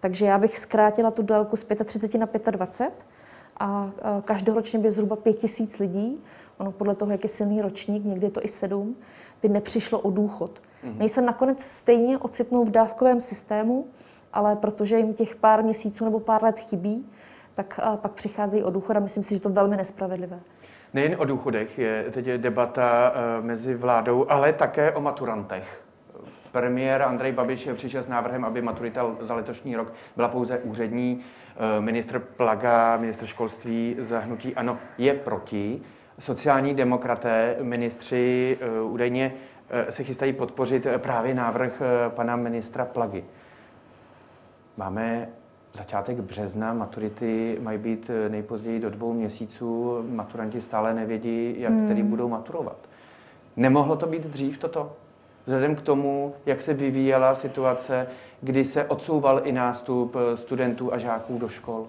Takže 0.01 0.27
já 0.27 0.39
bych 0.39 0.59
zkrátila 0.59 1.11
tu 1.11 1.23
délku 1.23 1.57
z 1.57 1.67
35 1.85 2.47
na 2.47 2.51
25 2.51 3.07
a 3.61 3.91
každoročně 4.25 4.79
by 4.79 4.91
zhruba 4.91 5.17
5 5.17 5.33
tisíc 5.33 5.79
lidí, 5.79 6.23
ono 6.59 6.73
podle 6.73 6.95
toho, 6.95 7.13
jak 7.13 7.23
je 7.23 7.29
silný 7.29 7.63
ročník, 7.63 8.05
někdy 8.05 8.27
je 8.27 8.31
to 8.31 8.45
i 8.45 8.49
7, 8.49 8.97
by 9.43 9.49
nepřišlo 9.49 9.99
o 9.99 10.11
důchod. 10.11 10.61
Mm-hmm. 10.85 10.99
Nejsem 10.99 11.27
nakonec 11.27 11.63
stejně 11.63 12.19
ocitnou 12.19 12.65
v 12.65 12.71
dávkovém 12.71 13.21
systému, 13.21 13.87
ale 14.33 14.57
protože 14.57 14.97
jim 14.97 15.15
těch 15.15 15.37
pár 15.37 15.63
měsíců 15.63 16.05
nebo 16.05 16.21
pár 16.21 16.43
let 16.43 16.59
chybí, 16.59 17.07
tak 17.55 17.81
pak 17.97 18.13
přicházejí 18.13 18.63
o 18.63 18.71
důchod 18.71 18.97
a 18.97 19.01
myslím 19.01 19.23
si, 19.23 19.35
že 19.35 19.41
to 19.41 19.49
je 19.49 19.55
velmi 19.55 19.77
nespravedlivé. 19.77 20.41
Nejen 20.95 21.17
o 21.19 21.25
důchodech 21.25 21.79
je 21.79 22.07
teď 22.11 22.27
debata 22.27 23.13
e, 23.15 23.43
mezi 23.43 23.75
vládou, 23.75 24.27
ale 24.29 24.53
také 24.53 24.93
o 24.93 25.01
maturantech. 25.01 25.85
Premiér 26.53 27.03
Andrej 27.03 27.33
Babiš 27.33 27.69
přišel 27.75 28.03
s 28.03 28.09
návrhem, 28.09 28.45
aby 28.45 28.63
maturita 28.63 29.17
za 29.21 29.35
letošní 29.35 29.77
rok 29.77 29.93
byla 30.17 30.29
pouze 30.29 30.59
úřední. 30.59 31.21
Eh, 31.57 31.81
ministr 31.81 32.19
Plaga, 32.19 32.97
ministr 32.97 33.27
školství 33.27 33.97
zahnutí 33.99 34.55
ano, 34.55 34.79
je 34.99 35.15
proti. 35.15 35.81
Sociální 36.19 36.75
demokraté, 36.75 37.57
ministři 37.63 38.57
eh, 38.61 38.81
údajně 38.81 39.35
eh, 39.35 39.54
se 39.91 40.05
chystají 40.05 40.33
podpořit 40.33 40.87
právě 40.99 41.35
návrh 41.35 41.83
pana 42.09 42.37
ministra 42.37 42.85
Plagy. 42.85 43.25
Máme 44.77 45.29
začátek 45.73 46.17
března, 46.17 46.73
maturity 46.73 47.59
mají 47.63 47.79
být 47.79 48.11
nejpozději 48.29 48.81
do 48.81 48.91
dvou 48.91 49.13
měsíců, 49.13 49.99
maturanti 50.11 50.61
stále 50.61 50.95
nevědí, 50.95 51.55
jak 51.59 51.73
hmm. 51.73 51.89
tedy 51.89 52.03
budou 52.03 52.29
maturovat. 52.29 52.77
Nemohlo 53.57 53.97
to 53.97 54.07
být 54.07 54.27
dřív 54.27 54.59
toto? 54.59 54.93
vzhledem 55.47 55.77
k 55.77 55.83
tomu, 55.83 56.35
jak 56.47 56.61
se 56.61 56.75
vyvíjela 56.75 57.35
situace, 57.35 58.07
kdy 58.41 58.65
se 58.65 58.85
odsouval 58.85 59.41
i 59.45 59.53
nástup 59.53 60.17
eh, 60.17 60.37
studentů 60.37 60.93
a 60.93 60.99
žáků 60.99 61.39
do 61.39 61.49
škol? 61.49 61.87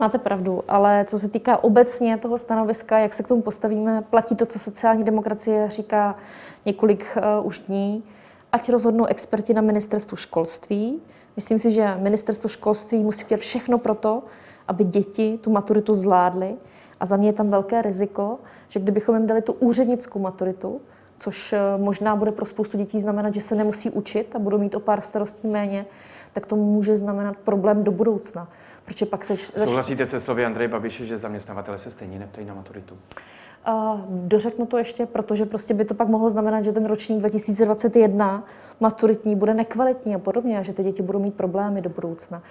Máte 0.00 0.18
pravdu, 0.18 0.62
ale 0.68 1.04
co 1.08 1.18
se 1.18 1.28
týká 1.28 1.64
obecně 1.64 2.16
toho 2.16 2.38
stanoviska, 2.38 2.98
jak 2.98 3.12
se 3.12 3.22
k 3.22 3.28
tomu 3.28 3.42
postavíme, 3.42 4.02
platí 4.10 4.36
to, 4.36 4.46
co 4.46 4.58
sociální 4.58 5.04
demokracie 5.04 5.68
říká 5.68 6.14
několik 6.66 7.16
uh, 7.16 7.46
už 7.46 7.58
dní, 7.58 8.04
ať 8.52 8.68
rozhodnou 8.68 9.04
experti 9.04 9.54
na 9.54 9.60
ministerstvu 9.60 10.16
školství. 10.16 11.02
Myslím 11.36 11.58
si, 11.58 11.72
že 11.72 11.94
ministerstvo 11.98 12.48
školství 12.48 13.02
musí 13.02 13.24
dělat 13.28 13.40
všechno 13.40 13.78
pro 13.78 13.94
to, 13.94 14.22
aby 14.68 14.84
děti 14.84 15.36
tu 15.40 15.50
maturitu 15.50 15.94
zvládly. 15.94 16.56
A 17.00 17.06
za 17.06 17.16
mě 17.16 17.28
je 17.28 17.32
tam 17.32 17.50
velké 17.50 17.82
riziko, 17.82 18.38
že 18.68 18.80
kdybychom 18.80 19.14
jim 19.14 19.26
dali 19.26 19.42
tu 19.42 19.52
úřednickou 19.52 20.18
maturitu, 20.18 20.80
což 21.16 21.52
eh, 21.52 21.58
možná 21.76 22.16
bude 22.16 22.32
pro 22.32 22.46
spoustu 22.46 22.76
dětí 22.76 23.00
znamenat, 23.00 23.34
že 23.34 23.40
se 23.40 23.54
nemusí 23.54 23.90
učit 23.90 24.36
a 24.36 24.38
budou 24.38 24.58
mít 24.58 24.74
o 24.74 24.80
pár 24.80 25.00
starostí 25.00 25.48
méně, 25.48 25.86
tak 26.32 26.46
to 26.46 26.56
může 26.56 26.96
znamenat 26.96 27.36
problém 27.36 27.84
do 27.84 27.92
budoucna. 27.92 28.48
Protože 28.84 29.06
pak 29.06 29.24
se... 29.24 29.36
Souhlasíte 29.36 30.06
se 30.06 30.20
slovy 30.20 30.44
Andreje 30.44 30.68
Babiše, 30.68 31.06
že 31.06 31.18
zaměstnavatele 31.18 31.78
se 31.78 31.90
stejně 31.90 32.18
neptají 32.18 32.46
na 32.46 32.54
maturitu? 32.54 32.98
Dořeknu 34.08 34.66
to 34.66 34.78
ještě, 34.78 35.06
protože 35.06 35.46
prostě 35.46 35.74
by 35.74 35.84
to 35.84 35.94
pak 35.94 36.08
mohlo 36.08 36.30
znamenat, 36.30 36.62
že 36.62 36.72
ten 36.72 36.86
ročník 36.86 37.18
2021 37.18 38.44
maturitní 38.80 39.36
bude 39.36 39.54
nekvalitní 39.54 40.14
a 40.14 40.18
podobně 40.18 40.58
a 40.58 40.62
že 40.62 40.72
ty 40.72 40.82
děti 40.82 41.02
budou 41.02 41.18
mít 41.18 41.34
problémy 41.34 41.80
do 41.80 41.90
budoucna. 41.90 42.42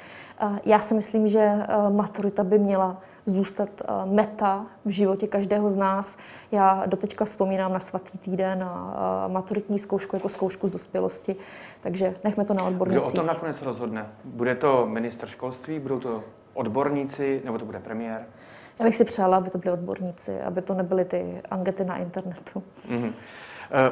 Já 0.66 0.80
si 0.80 0.94
myslím, 0.94 1.28
že 1.28 1.54
maturita 1.90 2.44
by 2.44 2.60
měla 2.60 3.02
zůstat 3.26 3.70
meta 4.06 4.66
v 4.86 4.90
životě 4.90 5.28
každého 5.28 5.70
z 5.70 5.76
nás. 5.76 6.18
Já 6.52 6.84
doteďka 6.86 7.26
vzpomínám 7.26 7.74
na 7.74 7.80
svatý 7.80 8.18
týden 8.18 8.64
a 8.64 9.28
maturitní 9.28 9.80
zkoušku 9.80 10.16
jako 10.16 10.30
zkoušku 10.30 10.68
z 10.68 10.72
dospělosti, 10.72 11.36
takže 11.82 12.14
nechme 12.24 12.46
to 12.46 12.54
na 12.54 12.64
odbornicích. 12.64 13.14
Kdo 13.14 13.22
o 13.22 13.24
tom 13.24 13.28
nakonec 13.28 13.62
rozhodne? 13.62 14.08
Bude 14.24 14.56
to 14.56 14.86
minister 14.86 15.30
školství, 15.30 15.80
budou 15.80 16.00
to 16.00 16.24
odborníci, 16.54 17.42
nebo 17.46 17.58
to 17.58 17.66
bude 17.66 17.80
premiér? 17.80 18.26
Já 18.80 18.86
bych 18.86 18.96
si 18.96 19.06
přála, 19.06 19.38
aby 19.38 19.50
to 19.50 19.58
byli 19.58 19.74
odborníci, 19.74 20.42
aby 20.42 20.62
to 20.62 20.74
nebyly 20.74 21.06
ty 21.06 21.42
angety 21.52 21.86
na 21.86 21.98
internetu. 21.98 22.64
Mm-hmm. 22.90 23.14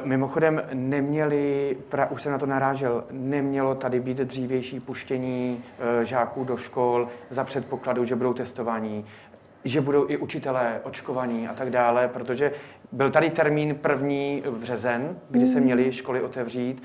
Mimochodem, 0.04 0.62
neměli, 0.72 1.76
pra, 1.88 2.10
už 2.10 2.22
jsem 2.22 2.32
na 2.32 2.38
to 2.38 2.46
narážel, 2.46 3.04
nemělo 3.10 3.74
tady 3.74 4.00
být 4.00 4.16
dřívější 4.16 4.80
puštění 4.80 5.64
e, 6.00 6.04
žáků 6.04 6.44
do 6.44 6.56
škol 6.56 7.08
za 7.30 7.44
předpokladu, 7.44 8.04
že 8.04 8.16
budou 8.16 8.34
testování, 8.34 9.06
že 9.64 9.80
budou 9.80 10.10
i 10.10 10.16
učitelé 10.16 10.80
očkovaní 10.82 11.48
a 11.48 11.54
tak 11.54 11.70
dále, 11.70 12.08
protože 12.08 12.52
byl 12.92 13.10
tady 13.10 13.30
termín 13.30 13.74
první 13.74 14.42
březen, 14.50 15.16
kdy 15.30 15.48
se 15.48 15.54
mhm. 15.54 15.64
měly 15.64 15.92
školy 15.92 16.22
otevřít. 16.22 16.82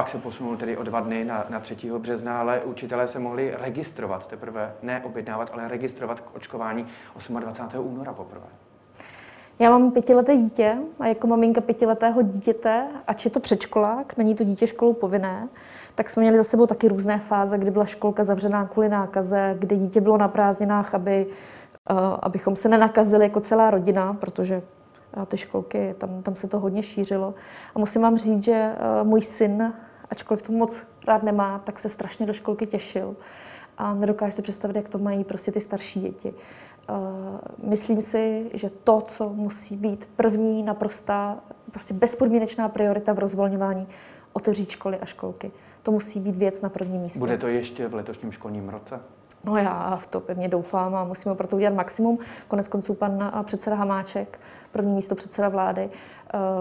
Pak 0.00 0.10
se 0.10 0.18
posunul 0.18 0.56
tedy 0.56 0.76
o 0.76 0.82
dva 0.82 1.00
dny 1.00 1.24
na, 1.24 1.44
na 1.48 1.60
3. 1.60 1.76
března, 1.98 2.40
ale 2.40 2.60
učitelé 2.60 3.08
se 3.08 3.18
mohli 3.18 3.54
registrovat 3.60 4.26
teprve, 4.26 4.74
ne 4.82 5.02
objednávat, 5.04 5.50
ale 5.52 5.68
registrovat 5.68 6.20
k 6.20 6.36
očkování 6.36 6.86
28. 7.40 7.94
února 7.94 8.12
poprvé. 8.12 8.46
Já 9.58 9.70
mám 9.70 9.92
pětileté 9.92 10.36
dítě 10.36 10.76
a 10.98 11.06
jako 11.06 11.26
maminka 11.26 11.60
pětiletého 11.60 12.22
dítěte, 12.22 12.86
ač 13.06 13.24
je 13.24 13.30
to 13.30 13.40
předškolák, 13.40 14.16
není 14.16 14.34
to 14.34 14.44
dítě 14.44 14.66
školou 14.66 14.92
povinné, 14.92 15.48
tak 15.94 16.10
jsme 16.10 16.20
měli 16.20 16.36
za 16.36 16.44
sebou 16.44 16.66
taky 16.66 16.88
různé 16.88 17.18
fáze, 17.18 17.58
kdy 17.58 17.70
byla 17.70 17.84
školka 17.86 18.24
zavřená 18.24 18.66
kvůli 18.66 18.88
nákaze, 18.88 19.56
kdy 19.58 19.76
dítě 19.76 20.00
bylo 20.00 20.18
na 20.18 20.28
prázdninách, 20.28 20.94
aby, 20.94 21.26
uh, 21.90 21.98
abychom 22.22 22.56
se 22.56 22.68
nenakazili 22.68 23.24
jako 23.24 23.40
celá 23.40 23.70
rodina, 23.70 24.14
protože 24.14 24.62
uh, 25.16 25.24
ty 25.24 25.36
školky, 25.36 25.94
tam, 25.98 26.22
tam 26.22 26.36
se 26.36 26.48
to 26.48 26.58
hodně 26.58 26.82
šířilo. 26.82 27.34
A 27.74 27.78
musím 27.78 28.02
vám 28.02 28.16
říct, 28.16 28.44
že 28.44 28.72
uh, 29.02 29.08
můj 29.08 29.20
syn 29.20 29.72
ačkoliv 30.10 30.42
to 30.42 30.52
moc 30.52 30.86
rád 31.06 31.22
nemá, 31.22 31.58
tak 31.58 31.78
se 31.78 31.88
strašně 31.88 32.26
do 32.26 32.32
školky 32.32 32.66
těšil. 32.66 33.16
A 33.78 33.94
nedokážu 33.94 34.32
si 34.32 34.42
představit, 34.42 34.76
jak 34.76 34.88
to 34.88 34.98
mají 34.98 35.24
prostě 35.24 35.52
ty 35.52 35.60
starší 35.60 36.00
děti. 36.00 36.34
Eh, 36.88 36.94
myslím 37.68 38.02
si, 38.02 38.50
že 38.54 38.70
to, 38.70 39.00
co 39.00 39.28
musí 39.28 39.76
být 39.76 40.08
první, 40.16 40.62
naprostá, 40.62 41.38
prostě 41.70 41.94
bezpodmínečná 41.94 42.68
priorita 42.68 43.12
v 43.12 43.18
rozvolňování, 43.18 43.88
otevřít 44.32 44.70
školy 44.70 44.98
a 44.98 45.04
školky. 45.04 45.52
To 45.82 45.92
musí 45.92 46.20
být 46.20 46.36
věc 46.36 46.60
na 46.60 46.68
prvním 46.68 47.00
místě. 47.00 47.18
Bude 47.18 47.38
to 47.38 47.48
ještě 47.48 47.88
v 47.88 47.94
letošním 47.94 48.32
školním 48.32 48.68
roce? 48.68 49.00
No 49.44 49.56
já 49.56 49.96
v 49.96 50.06
to 50.06 50.20
pevně 50.20 50.48
doufám 50.48 50.94
a 50.94 51.04
musíme 51.04 51.34
proto 51.34 51.56
udělat 51.56 51.74
maximum. 51.74 52.18
Konec 52.48 52.68
konců 52.68 52.94
pan 52.94 53.32
předseda 53.42 53.76
Hamáček, 53.76 54.40
první 54.72 54.94
místo 54.94 55.14
předseda 55.14 55.48
vlády, 55.48 55.90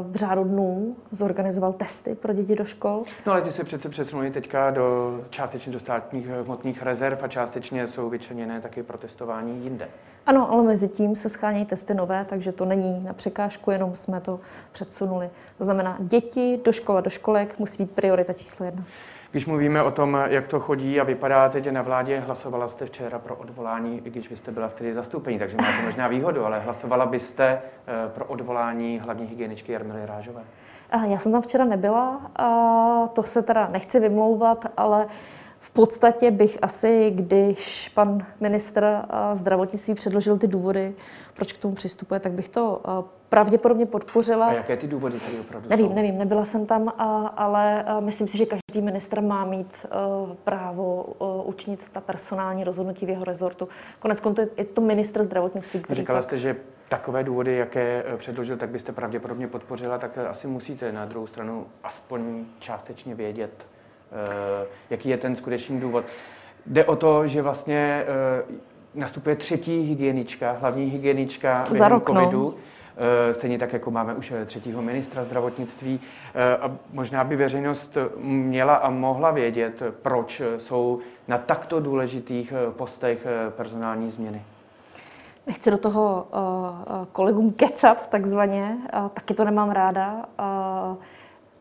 v 0.01 0.15
řádu 0.15 0.43
dnů 0.43 0.95
zorganizoval 1.12 1.73
testy 1.73 2.15
pro 2.15 2.34
děti 2.34 2.55
do 2.55 2.65
škol. 2.65 3.03
No 3.25 3.34
ale 3.34 3.41
ty 3.41 3.51
se 3.51 3.63
přece 3.63 3.89
přesunuli 3.89 4.32
teďka 4.32 4.71
do 4.71 5.19
částečně 5.29 5.73
do 5.73 5.79
státních 5.79 6.27
hmotných 6.27 6.84
rezerv 6.84 7.19
a 7.21 7.27
částečně 7.27 7.88
jsou 7.88 8.10
vyčleněné 8.10 8.62
taky 8.62 8.84
pro 8.84 8.97
testování 8.97 9.63
jinde. 9.63 9.88
Ano, 10.25 10.51
ale 10.51 10.63
mezi 10.63 10.88
tím 10.88 11.15
se 11.15 11.29
schánějí 11.29 11.65
testy 11.65 11.93
nové, 11.93 12.25
takže 12.25 12.51
to 12.51 12.65
není 12.65 13.03
na 13.03 13.13
překážku, 13.13 13.71
jenom 13.71 13.95
jsme 13.95 14.21
to 14.21 14.39
předsunuli. 14.71 15.29
To 15.58 15.65
znamená, 15.65 15.97
děti 15.99 16.60
do 16.65 16.71
škol 16.71 16.97
a 16.97 17.01
do 17.01 17.10
školek 17.10 17.60
musí 17.60 17.84
být 17.84 17.91
priorita 17.91 18.34
číslo 18.34 18.65
jedna. 18.65 18.84
Když 19.32 19.46
mluvíme 19.46 19.84
o 19.84 19.92
tom, 19.92 20.18
jak 20.28 20.48
to 20.48 20.60
chodí 20.60 21.02
a 21.02 21.04
vypadá 21.04 21.50
teď 21.50 21.72
na 21.72 21.82
vládě, 21.82 22.20
hlasovala 22.20 22.68
jste 22.68 22.86
včera 22.86 23.20
pro 23.20 23.36
odvolání, 23.36 24.02
i 24.06 24.10
když 24.10 24.30
vy 24.30 24.38
jste 24.38 24.52
byla 24.52 24.68
vtedy 24.68 24.94
zastoupení, 24.94 25.39
takže 25.39 25.58
máte 25.58 25.86
možná 25.86 26.08
výhodu, 26.08 26.46
ale 26.46 26.60
hlasovala 26.60 27.06
byste 27.06 27.46
eh, 27.46 28.10
pro 28.10 28.26
odvolání 28.26 29.00
hlavní 29.00 29.26
hygieničky 29.26 29.72
Jarmily 29.72 30.06
Rážové? 30.06 30.42
Já 31.08 31.20
jsem 31.20 31.32
tam 31.32 31.42
včera 31.42 31.65
nebyla, 31.65 32.22
a 32.36 33.08
to 33.08 33.24
se 33.24 33.42
teda 33.42 33.68
nechci 33.72 34.00
vymlouvat, 34.00 34.65
ale 34.78 35.08
v 35.69 35.71
podstatě 35.71 36.32
bych 36.32 36.58
asi, 36.62 37.12
když 37.15 37.89
pan 37.89 38.25
ministr 38.39 38.84
eh, 38.84 39.36
zdravotnictví 39.36 39.93
předložil 39.93 40.38
ty 40.38 40.47
důvody, 40.47 40.93
proč 41.34 41.53
k 41.53 41.58
tomu 41.58 41.73
přistupuje, 41.73 42.19
tak 42.19 42.32
bych 42.32 42.49
to 42.49 42.82
eh, 42.88 43.03
pravděpodobně 43.29 43.86
podpořila. 43.86 44.45
A 44.45 44.53
jaké 44.53 44.77
ty 44.77 44.88
důvody 44.88 45.19
tady 45.19 45.39
opravdu 45.39 45.69
Nevím, 45.69 45.88
jsou? 45.88 45.93
nevím, 45.93 46.17
nebyla 46.17 46.45
jsem 46.45 46.65
tam, 46.65 46.93
ale 47.38 47.86
eh, 47.88 48.01
myslím 48.01 48.27
si, 48.27 48.38
že 48.38 48.45
každý 48.45 48.82
ministr 48.86 49.21
má 49.21 49.45
mít 49.45 49.86
právo 50.43 51.05
učinit 51.45 51.89
ta 51.89 52.01
personální 52.01 52.63
rozhodnutí 52.63 53.05
v 53.05 53.10
jeho 53.10 53.23
rezortu. 53.23 53.67
Konec 53.99 54.19
konců 54.19 54.41
je 54.58 54.65
to 54.65 54.82
ministr 54.82 55.23
zdravotnictví, 55.23 55.79
který 55.79 56.01
Říkala 56.01 56.21
jste, 56.21 56.38
že 56.38 56.55
takové 56.89 57.23
důvody, 57.23 57.55
jaké 57.55 58.03
předložil, 58.17 58.58
tak 58.58 58.69
byste 58.69 58.91
pravděpodobně 58.91 59.47
podpořila, 59.47 59.97
tak 59.97 60.17
asi 60.17 60.47
musíte 60.47 60.91
na 60.91 61.05
druhou 61.05 61.27
stranu 61.27 61.67
aspoň 61.84 62.45
částečně 62.60 63.15
vědět, 63.15 63.65
jaký 64.89 65.10
je 65.10 65.17
ten 65.17 65.36
skutečný 65.36 65.80
důvod. 65.80 66.06
Jde 66.65 66.86
o 66.86 66.95
to, 66.95 67.28
že 67.28 67.41
vlastně 67.41 68.06
eh, 68.08 68.56
nastupuje 68.95 69.36
třetí 69.36 69.82
hygienička, 69.82 70.58
hlavní 70.60 70.86
hygienička 70.86 71.65
Za 71.69 71.88
rok, 71.88 72.10
no. 72.10 72.22
covidu. 72.22 72.43
No. 72.43 73.34
Stejně 73.34 73.60
tak, 73.60 73.74
jako 73.74 73.91
máme 73.91 74.13
už 74.13 74.34
třetího 74.45 74.82
ministra 74.82 75.24
zdravotnictví. 75.24 76.02
A 76.62 76.72
možná 76.93 77.24
by 77.24 77.36
veřejnost 77.36 77.98
měla 78.17 78.76
a 78.76 78.89
mohla 78.89 79.32
vědět, 79.32 79.84
proč 80.02 80.41
jsou 80.58 81.00
na 81.28 81.38
takto 81.38 81.80
důležitých 81.80 82.54
postech 82.69 83.28
personální 83.50 84.12
změny. 84.12 84.41
Nechci 85.48 85.72
do 85.72 85.78
toho 85.78 86.28
kolegům 87.12 87.52
kecat 87.52 88.10
takzvaně, 88.10 88.78
taky 89.13 89.34
to 89.34 89.45
nemám 89.45 89.72
ráda 89.72 90.26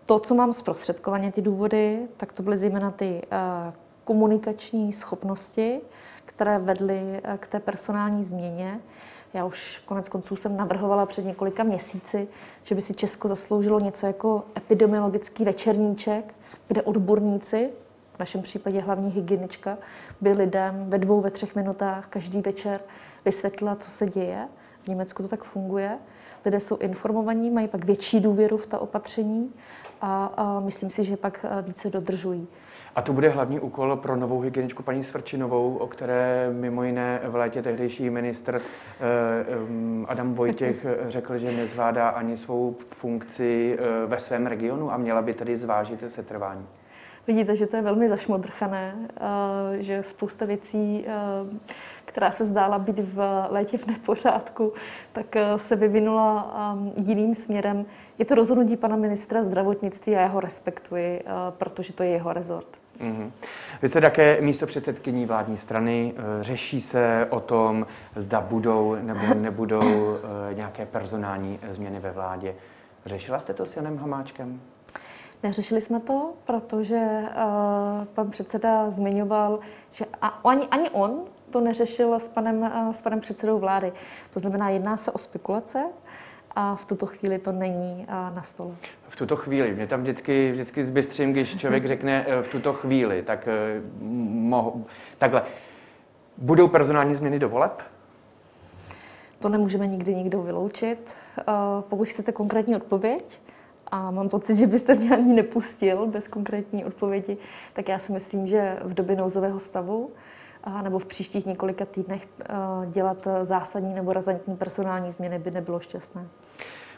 to, 0.09 0.19
co 0.19 0.35
mám 0.35 0.53
zprostředkovaně, 0.53 1.33
ty 1.33 1.43
důvody, 1.43 2.09
tak 2.17 2.33
to 2.33 2.43
byly 2.43 2.57
zejména 2.57 2.91
ty 2.91 3.23
uh, 3.33 3.75
komunikační 4.05 4.93
schopnosti, 4.93 5.81
které 6.25 6.59
vedly 6.59 7.03
uh, 7.03 7.37
k 7.37 7.47
té 7.47 7.61
personální 7.61 8.25
změně. 8.25 8.81
Já 9.35 9.45
už 9.45 9.83
konec 9.85 10.09
konců 10.09 10.37
jsem 10.37 10.57
navrhovala 10.57 11.07
před 11.07 11.25
několika 11.25 11.63
měsíci, 11.63 12.29
že 12.63 12.75
by 12.75 12.81
si 12.81 12.95
Česko 12.95 13.29
zasloužilo 13.29 13.81
něco 13.81 14.07
jako 14.07 14.45
epidemiologický 14.57 15.45
večerníček, 15.45 16.35
kde 16.69 16.83
odborníci, 16.83 17.71
v 18.13 18.19
našem 18.19 18.43
případě 18.43 18.81
hlavní 18.81 19.11
hygienička, 19.11 19.79
by 20.21 20.33
lidem 20.33 20.85
ve 20.89 20.99
dvou, 20.99 21.21
ve 21.21 21.31
třech 21.31 21.57
minutách 21.57 22.07
každý 22.07 22.41
večer 22.41 22.81
vysvětlila, 23.25 23.77
co 23.77 23.91
se 23.91 24.07
děje. 24.07 24.49
V 24.81 24.89
Německu 24.89 25.23
to 25.23 25.29
tak 25.29 25.45
funguje. 25.45 25.99
Lidé 26.45 26.61
jsou 26.61 26.77
informovaní, 26.77 27.51
mají 27.51 27.69
pak 27.69 27.85
větší 27.85 28.21
důvěru 28.21 28.57
v 28.57 28.67
ta 28.67 28.79
opatření 28.79 29.53
a, 30.01 30.25
a 30.37 30.61
myslím 30.61 30.91
si, 30.91 31.05
že 31.05 31.17
pak 31.17 31.47
eh, 31.49 31.63
více 31.63 31.91
dodržují. 31.91 32.49
A 32.97 33.03
to 33.03 33.13
bude 33.13 33.29
hlavní 33.29 33.61
úkol 33.61 33.97
pro 33.97 34.17
novou 34.17 34.41
hygieničku 34.41 34.83
paní 34.83 35.05
Svrčinovou, 35.05 35.77
o 35.77 35.87
které 35.87 36.51
mimo 36.53 36.85
jiné 36.85 37.21
v 37.25 37.35
létě 37.35 37.63
tehdejší 37.63 38.11
ministr 38.11 38.61
eh, 38.61 39.05
Adam 40.07 40.35
Vojtěch 40.35 40.87
řekl, 41.09 41.39
že 41.39 41.53
nezvládá 41.53 42.09
ani 42.09 42.37
svou 42.37 42.77
funkci 42.97 43.79
eh, 43.79 44.07
ve 44.07 44.19
svém 44.19 44.47
regionu 44.47 44.93
a 44.93 44.97
měla 44.97 45.23
by 45.23 45.35
tedy 45.35 45.57
zvážit 45.57 46.05
setrvání. 46.09 46.67
Vidíte, 47.29 47.57
že 47.57 47.67
to 47.67 47.77
je 47.77 47.83
velmi 47.83 48.09
zašmodrchané, 48.09 48.95
že 49.75 50.03
spousta 50.03 50.45
věcí, 50.45 51.07
která 52.05 52.31
se 52.31 52.45
zdála 52.45 52.79
být 52.79 52.99
v 52.99 53.47
létě 53.51 53.79
v 53.79 53.87
nepořádku, 53.87 54.73
tak 55.13 55.37
se 55.57 55.77
vyvinula 55.77 56.55
jiným 56.97 57.35
směrem. 57.35 57.87
Je 58.19 58.25
to 58.25 58.35
rozhodnutí 58.35 58.77
pana 58.77 58.97
ministra 58.97 59.43
zdravotnictví 59.43 60.17
a 60.17 60.21
já 60.21 60.27
ho 60.27 60.41
respektuji, 60.41 61.25
protože 61.51 61.93
to 61.93 62.03
je 62.03 62.09
jeho 62.09 62.33
rezort. 62.33 62.69
Mm-hmm. 63.01 63.31
Vy 63.83 63.89
jste 63.89 64.01
také 64.01 64.41
místo 64.41 64.67
předsedkyní 64.67 65.27
vládní 65.27 65.57
strany. 65.57 66.15
Řeší 66.41 66.81
se 66.81 67.27
o 67.31 67.41
tom, 67.41 67.87
zda 68.17 68.41
budou 68.41 68.97
nebo 69.03 69.35
nebudou 69.35 70.19
nějaké 70.53 70.87
personální 70.87 71.59
změny 71.71 72.01
ve 72.01 72.11
vládě. 72.11 72.55
Řešila 73.07 73.39
jste 73.39 73.55
to 73.55 73.67
s 73.67 73.77
Janem 73.77 73.99
Hamáčkem? 73.99 74.61
Neřešili 75.43 75.81
jsme 75.81 76.01
to, 76.01 76.33
protože 76.45 77.23
uh, 77.23 78.05
pan 78.05 78.31
předseda 78.31 78.91
zmiňoval, 78.91 79.59
že 79.93 80.05
a, 80.23 80.27
ani, 80.27 80.67
ani 80.67 80.91
on 80.91 81.25
to 81.51 81.61
neřešil 81.61 82.15
s 82.15 82.29
panem, 82.29 82.63
uh, 82.63 82.93
s 82.93 83.03
panem 83.03 83.21
předsedou 83.21 83.59
vlády. 83.59 83.93
To 84.31 84.41
znamená, 84.41 84.71
jedná 84.71 84.97
se 84.97 85.11
o 85.11 85.19
spekulace 85.19 85.85
a 86.55 86.77
v 86.77 86.85
tuto 86.85 87.07
chvíli 87.07 87.39
to 87.39 87.53
není 87.53 88.07
uh, 88.09 88.35
na 88.37 88.43
stole. 88.43 88.75
V 89.09 89.17
tuto 89.17 89.37
chvíli. 89.37 89.75
Mě 89.75 89.87
tam 89.87 90.03
vždycky, 90.03 90.53
vždycky 90.53 90.85
zbystřím, 90.85 91.33
když 91.33 91.57
člověk 91.57 91.87
řekne 91.95 92.27
v 92.43 92.53
tuto 92.53 92.73
chvíli. 92.73 93.23
Tak 93.23 93.49
mohu, 94.01 94.87
takhle. 95.19 95.43
Budou 96.39 96.69
personální 96.69 97.15
změny 97.15 97.39
do 97.39 97.49
voleb? 97.49 97.83
To 99.39 99.49
nemůžeme 99.49 99.87
nikdy 99.87 100.15
nikdo 100.15 100.43
vyloučit. 100.43 101.17
Pokud 101.89 102.09
chcete 102.09 102.33
konkrétní 102.33 102.77
odpověď, 102.77 103.41
a 103.91 104.11
mám 104.11 104.29
pocit, 104.29 104.57
že 104.57 104.67
byste 104.67 104.95
mě 104.95 105.17
ani 105.17 105.35
nepustil 105.35 106.07
bez 106.07 106.29
konkrétní 106.29 106.85
odpovědi, 106.85 107.37
tak 107.73 107.89
já 107.89 107.99
si 107.99 108.13
myslím, 108.13 108.47
že 108.47 108.77
v 108.85 108.95
době 108.95 109.17
nouzového 109.17 109.59
stavu 109.59 110.11
nebo 110.83 110.99
v 110.99 111.07
příštích 111.07 111.47
několika 111.47 111.85
týdnech 111.85 112.29
dělat 112.87 113.29
zásadní 113.43 113.95
nebo 113.95 114.13
razantní 114.13 114.57
personální 114.57 115.11
změny 115.11 115.39
by 115.39 115.51
nebylo 115.51 115.81
šťastné. 115.81 116.27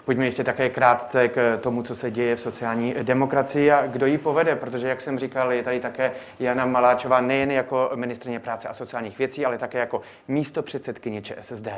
Pojďme 0.05 0.25
ještě 0.25 0.45
také 0.45 0.71
krátce 0.71 1.29
k 1.29 1.59
tomu, 1.63 1.83
co 1.83 1.95
se 1.95 2.11
děje 2.11 2.37
v 2.37 2.41
sociální 2.41 2.95
demokracii 3.03 3.71
a 3.71 3.87
kdo 3.87 4.07
ji 4.07 4.19
povede, 4.19 4.57
protože, 4.57 4.89
jak 4.89 5.01
jsem 5.01 5.19
říkal, 5.19 5.53
je 5.53 5.63
tady 5.63 5.81
také 5.81 6.13
Jana 6.41 6.67
Maláčová 6.67 7.21
nejen 7.21 7.51
jako 7.51 7.91
ministrině 7.95 8.41
práce 8.41 8.69
a 8.69 8.75
sociálních 8.75 9.19
věcí, 9.19 9.47
ale 9.47 9.59
také 9.59 9.79
jako 9.79 10.03
místo 10.29 10.63
předsedkyně 10.63 11.23
ČSSD. 11.23 11.69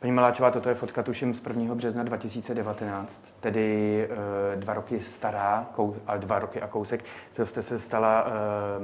Paní 0.00 0.12
Maláčová, 0.12 0.50
toto 0.50 0.68
je 0.68 0.74
fotka 0.74 1.02
tuším 1.02 1.34
z 1.34 1.42
1. 1.46 1.74
března 1.74 2.02
2019, 2.02 3.20
tedy 3.40 4.08
e, 4.52 4.56
dva 4.56 4.74
roky 4.74 5.00
stará, 5.00 5.66
kou, 5.72 5.96
a 6.06 6.16
dva 6.16 6.38
roky 6.38 6.60
a 6.60 6.66
kousek, 6.66 7.04
to 7.36 7.46
jste 7.46 7.62
se 7.62 7.80
stala 7.80 8.26
e, 8.26 8.30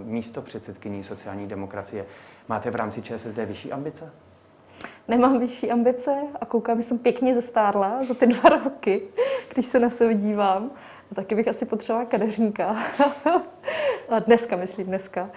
místo 0.04 0.42
předsedkyní 0.42 1.04
sociální 1.04 1.46
demokracie. 1.46 2.06
Máte 2.48 2.70
v 2.70 2.76
rámci 2.76 3.02
ČSSD 3.02 3.36
vyšší 3.36 3.72
ambice? 3.72 4.12
Nemám 5.08 5.38
vyšší 5.38 5.70
ambice 5.70 6.16
a 6.40 6.46
koukám, 6.46 6.76
že 6.76 6.82
jsem 6.82 6.98
pěkně 6.98 7.34
zestárla 7.34 8.04
za 8.04 8.14
ty 8.14 8.26
dva 8.26 8.48
roky, 8.48 9.02
když 9.52 9.66
se 9.66 9.80
na 9.80 9.90
sebe 9.90 10.14
dívám. 10.14 10.70
A 11.12 11.14
taky 11.14 11.34
bych 11.34 11.48
asi 11.48 11.66
potřebovala 11.66 12.08
kadeřníka. 12.08 12.76
dneska, 14.26 14.56
myslím, 14.56 14.86
dneska. 14.86 15.30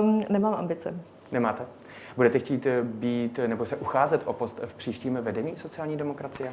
Um, 0.00 0.24
nemám 0.28 0.54
ambice. 0.54 0.94
Nemáte? 1.32 1.81
Budete 2.16 2.38
chtít 2.38 2.66
eh, 2.66 2.82
být 2.82 3.40
nebo 3.46 3.66
se 3.66 3.76
ucházet 3.76 4.22
o 4.24 4.32
post 4.32 4.60
v 4.66 4.74
příštím 4.74 5.18
vedení 5.22 5.56
sociální 5.56 5.96
demokracie? 5.96 6.52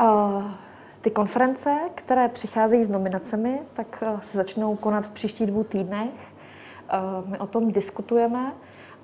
Uh, 0.00 0.50
ty 1.00 1.10
konference, 1.10 1.78
které 1.94 2.28
přicházejí 2.28 2.84
s 2.84 2.88
nominacemi, 2.88 3.60
tak 3.72 4.04
uh, 4.12 4.20
se 4.20 4.36
začnou 4.36 4.76
konat 4.76 5.06
v 5.06 5.10
příštích 5.10 5.46
dvou 5.46 5.64
týdnech. 5.64 6.32
My 7.26 7.38
o 7.38 7.46
tom 7.46 7.72
diskutujeme 7.72 8.52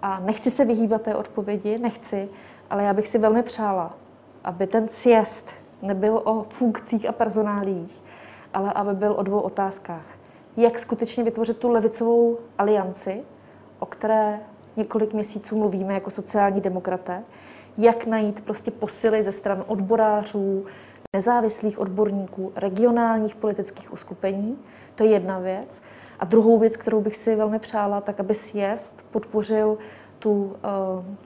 a 0.03 0.21
nechci 0.21 0.51
se 0.51 0.65
vyhýbat 0.65 1.03
té 1.03 1.15
odpovědi, 1.15 1.79
nechci, 1.79 2.29
ale 2.71 2.85
já 2.85 2.93
bych 2.93 3.09
si 3.09 3.19
velmi 3.19 3.43
přála, 3.43 3.95
aby 4.45 4.67
ten 4.67 4.89
siest 4.89 5.55
nebyl 5.83 6.23
o 6.25 6.43
funkcích 6.43 7.09
a 7.09 7.13
personálích, 7.13 8.03
ale 8.55 8.73
aby 8.73 8.95
byl 8.95 9.13
o 9.13 9.23
dvou 9.23 9.41
otázkách. 9.41 10.07
Jak 10.57 10.79
skutečně 10.79 11.25
vytvořit 11.25 11.59
tu 11.59 11.69
levicovou 11.69 12.39
alianci, 12.59 13.23
o 13.79 13.87
které 13.87 14.41
několik 14.79 15.13
měsíců 15.13 15.59
mluvíme 15.59 15.95
jako 15.95 16.11
sociální 16.11 16.61
demokraté, 16.61 17.23
jak 17.79 18.07
najít 18.07 18.41
prostě 18.41 18.71
posily 18.71 19.23
ze 19.23 19.33
stran 19.33 19.65
odborářů, 19.67 20.65
nezávislých 21.17 21.79
odborníků, 21.79 22.53
regionálních 22.57 23.37
politických 23.37 23.93
uskupení. 23.93 24.59
To 24.95 25.05
je 25.05 25.11
jedna 25.11 25.39
věc. 25.39 25.83
A 26.21 26.25
druhou 26.25 26.59
věc, 26.59 26.77
kterou 26.77 27.01
bych 27.01 27.17
si 27.17 27.37
velmi 27.37 27.59
přála, 27.59 28.01
tak 28.01 28.21
aby 28.21 28.35
sjezd 28.35 29.07
podpořil 29.11 29.79
tu, 30.19 30.57
eh, 30.57 31.17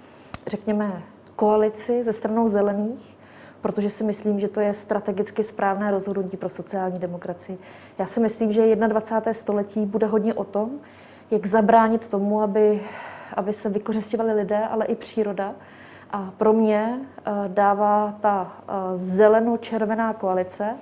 řekněme, 0.46 1.02
koalici 1.36 2.04
ze 2.04 2.12
stranou 2.12 2.48
zelených, 2.48 3.18
protože 3.60 3.90
si 3.90 4.04
myslím, 4.04 4.38
že 4.38 4.48
to 4.48 4.60
je 4.60 4.74
strategicky 4.74 5.42
správné 5.42 5.90
rozhodnutí 5.90 6.36
pro 6.36 6.48
sociální 6.48 6.98
demokracii. 6.98 7.58
Já 7.98 8.06
si 8.06 8.20
myslím, 8.20 8.52
že 8.52 8.76
21. 8.76 9.32
století 9.32 9.86
bude 9.86 10.06
hodně 10.06 10.34
o 10.34 10.44
tom, 10.44 10.70
jak 11.30 11.46
zabránit 11.46 12.08
tomu, 12.08 12.42
aby 12.42 12.80
aby 13.36 13.52
se 13.52 13.68
vykořišťovali 13.68 14.32
lidé, 14.32 14.66
ale 14.70 14.84
i 14.84 14.94
příroda. 14.94 15.54
A 16.10 16.30
pro 16.36 16.52
mě 16.52 17.00
eh, 17.00 17.30
dává 17.48 18.14
ta 18.20 18.52
eh, 18.58 18.72
zeleno-červená 18.96 20.12
koalice, 20.12 20.76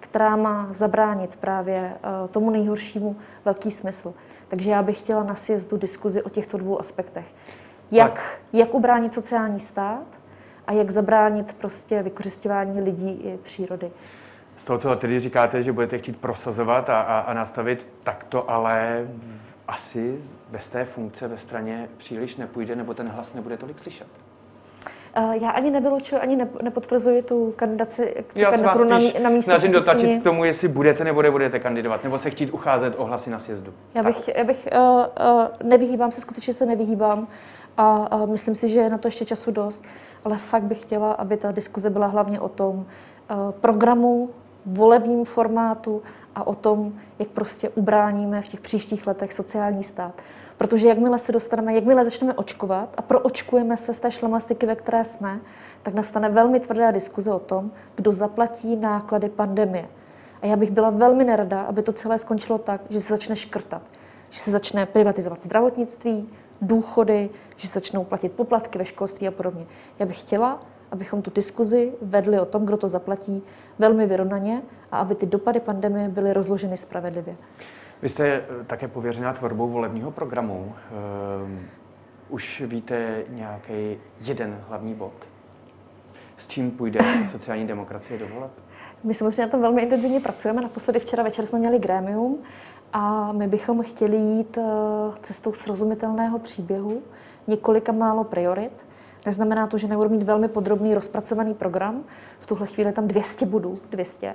která 0.00 0.36
má 0.36 0.66
zabránit 0.70 1.36
právě 1.36 1.76
eh, 1.76 2.28
tomu 2.28 2.50
nejhoršímu 2.50 3.16
velký 3.44 3.70
smysl. 3.70 4.14
Takže 4.48 4.70
já 4.70 4.82
bych 4.82 4.98
chtěla 4.98 5.22
na 5.22 5.34
sjezdu 5.34 5.76
diskuzi 5.76 6.22
o 6.22 6.28
těchto 6.28 6.58
dvou 6.58 6.80
aspektech. 6.80 7.34
Jak, 7.90 8.40
jak 8.52 8.74
ubránit 8.74 9.14
sociální 9.14 9.60
stát 9.60 10.20
a 10.66 10.72
jak 10.72 10.90
zabránit 10.90 11.52
prostě 11.52 12.02
vykořišťování 12.02 12.80
lidí 12.80 13.10
i 13.10 13.38
přírody. 13.42 13.90
Z 14.56 14.64
toho, 14.64 14.78
co 14.78 14.96
tedy 14.96 15.20
říkáte, 15.20 15.62
že 15.62 15.72
budete 15.72 15.98
chtít 15.98 16.16
prosazovat 16.16 16.90
a, 16.90 17.00
a, 17.00 17.18
a 17.18 17.34
nastavit, 17.34 17.88
tak 18.02 18.24
to 18.24 18.50
ale 18.50 19.06
asi 19.68 20.18
bez 20.50 20.68
té 20.68 20.84
funkce 20.84 21.28
ve 21.28 21.38
straně 21.38 21.88
příliš 21.98 22.36
nepůjde, 22.36 22.76
nebo 22.76 22.94
ten 22.94 23.08
hlas 23.08 23.34
nebude 23.34 23.56
tolik 23.56 23.78
slyšet? 23.78 24.06
Eh, 25.14 25.38
já 25.40 25.50
ani 25.50 25.70
nevylučuji, 25.70 26.16
ani 26.16 26.46
nepotvrzuji 26.62 27.22
tu 27.22 27.52
kandidaci, 27.56 28.14
tu 28.32 28.40
Já 28.40 28.50
kandidaturu 28.50 28.84
na, 28.84 28.98
na 29.22 29.30
místo 29.30 29.50
snažím 29.50 29.72
dotlačit 29.72 30.20
k 30.20 30.22
tomu, 30.22 30.44
jestli 30.44 30.68
budete 30.68 31.04
nebo 31.04 31.22
nebudete 31.22 31.58
kandidovat, 31.58 32.04
nebo 32.04 32.18
se 32.18 32.30
chtít 32.30 32.50
ucházet 32.50 32.94
o 32.98 33.04
hlasy 33.04 33.30
na 33.30 33.38
sjezdu. 33.38 33.72
Já 33.94 34.02
bych, 34.02 34.28
já 34.36 34.44
bych 34.44 34.68
uh, 34.72 34.80
uh, 34.80 35.68
nevyhýbám 35.68 36.10
se, 36.10 36.20
skutečně 36.20 36.54
se 36.54 36.66
nevyhýbám 36.66 37.28
a 37.76 38.16
uh, 38.16 38.30
myslím 38.30 38.54
si, 38.54 38.68
že 38.68 38.80
je 38.80 38.90
na 38.90 38.98
to 38.98 39.08
ještě 39.08 39.24
času 39.24 39.50
dost, 39.50 39.84
ale 40.24 40.38
fakt 40.38 40.62
bych 40.62 40.82
chtěla, 40.82 41.12
aby 41.12 41.36
ta 41.36 41.52
diskuze 41.52 41.90
byla 41.90 42.06
hlavně 42.06 42.40
o 42.40 42.48
tom 42.48 42.74
uh, 42.76 42.86
programu, 43.50 44.30
volebním 44.66 45.24
formátu 45.24 46.02
a 46.34 46.46
o 46.46 46.54
tom, 46.54 46.92
jak 47.18 47.28
prostě 47.28 47.68
ubráníme 47.68 48.42
v 48.42 48.48
těch 48.48 48.60
příštích 48.60 49.06
letech 49.06 49.32
sociální 49.32 49.84
stát. 49.84 50.22
Protože 50.58 50.88
jakmile 50.88 51.18
se 51.18 51.32
dostaneme, 51.32 51.74
jakmile 51.74 52.04
začneme 52.04 52.34
očkovat 52.34 52.94
a 52.96 53.02
proočkujeme 53.02 53.76
se 53.76 53.94
z 53.94 54.00
té 54.00 54.10
šlamastiky, 54.10 54.66
ve 54.66 54.76
které 54.76 55.04
jsme, 55.04 55.40
tak 55.82 55.94
nastane 55.94 56.28
velmi 56.28 56.60
tvrdá 56.60 56.90
diskuze 56.90 57.32
o 57.32 57.38
tom, 57.38 57.70
kdo 57.94 58.12
zaplatí 58.12 58.76
náklady 58.76 59.28
pandemie. 59.28 59.88
A 60.42 60.46
já 60.46 60.56
bych 60.56 60.70
byla 60.70 60.90
velmi 60.90 61.24
nerada, 61.24 61.62
aby 61.62 61.82
to 61.82 61.92
celé 61.92 62.18
skončilo 62.18 62.58
tak, 62.58 62.80
že 62.90 63.00
se 63.00 63.12
začne 63.12 63.36
škrtat, 63.36 63.82
že 64.30 64.40
se 64.40 64.50
začne 64.50 64.86
privatizovat 64.86 65.42
zdravotnictví, 65.42 66.26
důchody, 66.62 67.30
že 67.56 67.68
se 67.68 67.74
začnou 67.74 68.04
platit 68.04 68.32
poplatky 68.32 68.78
ve 68.78 68.84
školství 68.84 69.28
a 69.28 69.30
podobně. 69.30 69.66
Já 69.98 70.06
bych 70.06 70.20
chtěla, 70.20 70.62
abychom 70.92 71.22
tu 71.22 71.30
diskuzi 71.34 71.92
vedli 72.02 72.40
o 72.40 72.44
tom, 72.44 72.66
kdo 72.66 72.76
to 72.76 72.88
zaplatí, 72.88 73.42
velmi 73.78 74.06
vyrovnaně 74.06 74.62
a 74.92 74.98
aby 74.98 75.14
ty 75.14 75.26
dopady 75.26 75.60
pandemie 75.60 76.08
byly 76.08 76.32
rozloženy 76.32 76.76
spravedlivě. 76.76 77.36
Vy 78.02 78.08
jste 78.08 78.26
eh, 78.26 78.44
také 78.66 78.88
pověřená 78.88 79.32
tvorbou 79.32 79.68
volebního 79.68 80.10
programu. 80.10 80.74
Um, 81.44 81.60
už 82.28 82.62
víte 82.66 83.24
nějaký 83.28 83.96
jeden 84.20 84.60
hlavní 84.68 84.94
bod? 84.94 85.12
S 86.36 86.46
čím 86.46 86.70
půjde 86.70 87.00
sociální 87.30 87.66
demokracie 87.66 88.18
do 88.18 88.28
voleb? 88.28 88.50
My 89.04 89.14
samozřejmě 89.14 89.42
na 89.42 89.48
tom 89.48 89.60
velmi 89.60 89.82
intenzivně 89.82 90.20
pracujeme. 90.20 90.62
Naposledy 90.62 90.98
včera 90.98 91.22
večer 91.22 91.46
jsme 91.46 91.58
měli 91.58 91.78
grémium 91.78 92.38
a 92.92 93.32
my 93.32 93.48
bychom 93.48 93.82
chtěli 93.82 94.16
jít 94.16 94.58
eh, 94.58 94.62
cestou 95.20 95.52
srozumitelného 95.52 96.38
příběhu, 96.38 97.02
několika 97.46 97.92
málo 97.92 98.24
priorit. 98.24 98.84
Neznamená 99.26 99.66
to, 99.66 99.78
že 99.78 99.88
nebudu 99.88 100.10
mít 100.10 100.22
velmi 100.22 100.48
podrobný 100.48 100.94
rozpracovaný 100.94 101.54
program. 101.54 102.04
V 102.38 102.46
tuhle 102.46 102.66
chvíli 102.66 102.92
tam 102.92 103.08
200 103.08 103.46
budů, 103.46 103.78
200. 103.90 104.34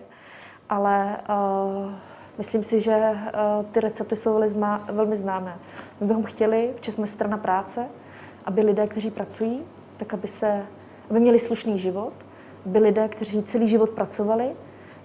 Ale 0.70 1.18
uh, 1.30 1.92
myslím 2.38 2.64
si, 2.64 2.80
že 2.80 2.98
uh, 2.98 3.66
ty 3.66 3.80
recepty 3.80 4.16
jsou 4.16 4.42
velmi 4.92 5.16
známé. 5.16 5.60
My 6.02 6.08
bychom 6.08 6.24
chtěli, 6.24 6.74
že 6.82 6.92
jsme 6.92 7.08
strana 7.08 7.38
práce, 7.38 7.86
aby 8.46 8.62
lidé, 8.62 8.88
kteří 8.88 9.12
pracují, 9.12 9.64
tak 9.98 10.14
aby, 10.14 10.28
se, 10.28 10.66
aby 11.10 11.20
měli 11.20 11.40
slušný 11.40 11.78
život, 11.78 12.14
aby 12.66 12.80
lidé, 12.80 13.08
kteří 13.08 13.44
celý 13.44 13.68
život 13.68 13.90
pracovali, 13.90 14.56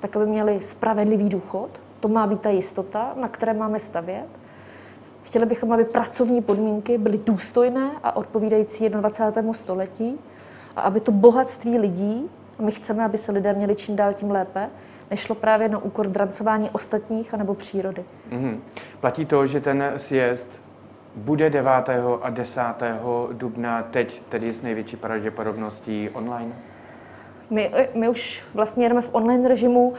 tak 0.01 0.17
aby 0.17 0.27
měli 0.27 0.63
spravedlivý 0.63 1.29
důchod. 1.29 1.81
To 2.01 2.09
má 2.09 2.27
být 2.27 2.41
ta 2.41 2.51
jistota, 2.51 3.13
na 3.17 3.29
které 3.29 3.55
máme 3.55 3.81
stavět. 3.81 4.27
Chtěli 5.23 5.47
bychom, 5.47 5.73
aby 5.73 5.85
pracovní 5.85 6.43
podmínky 6.43 6.99
byly 6.99 7.19
důstojné 7.19 7.91
a 8.03 8.17
odpovídající 8.17 8.89
21. 8.89 9.53
století 9.53 10.19
a 10.77 10.81
aby 10.81 11.01
to 11.01 11.13
bohatství 11.13 11.79
lidí, 11.79 12.31
a 12.59 12.63
my 12.63 12.73
chceme, 12.73 13.05
aby 13.05 13.19
se 13.19 13.33
lidé 13.33 13.53
měli 13.53 13.75
čím 13.75 13.97
dál 13.97 14.13
tím 14.13 14.31
lépe, 14.31 14.71
nešlo 15.11 15.35
právě 15.35 15.69
na 15.69 15.79
úkor 15.79 16.09
drancování 16.09 16.71
ostatních 16.71 17.35
anebo 17.35 17.55
přírody. 17.55 18.05
Mm-hmm. 18.31 18.59
Platí 19.01 19.27
to, 19.27 19.47
že 19.47 19.61
ten 19.61 19.93
sjezd 19.97 20.49
bude 21.17 21.51
9. 21.51 21.71
a 22.23 22.31
10. 22.31 22.61
dubna 23.33 23.83
teď, 23.83 24.23
tedy 24.29 24.55
s 24.55 24.63
největší 24.63 24.97
pravděpodobností 24.97 26.11
online? 26.13 26.53
My, 27.51 27.73
my 27.95 28.09
už 28.09 28.45
vlastně 28.55 28.85
jedeme 28.85 29.03
v 29.03 29.11
online 29.13 29.49
režimu 29.49 29.93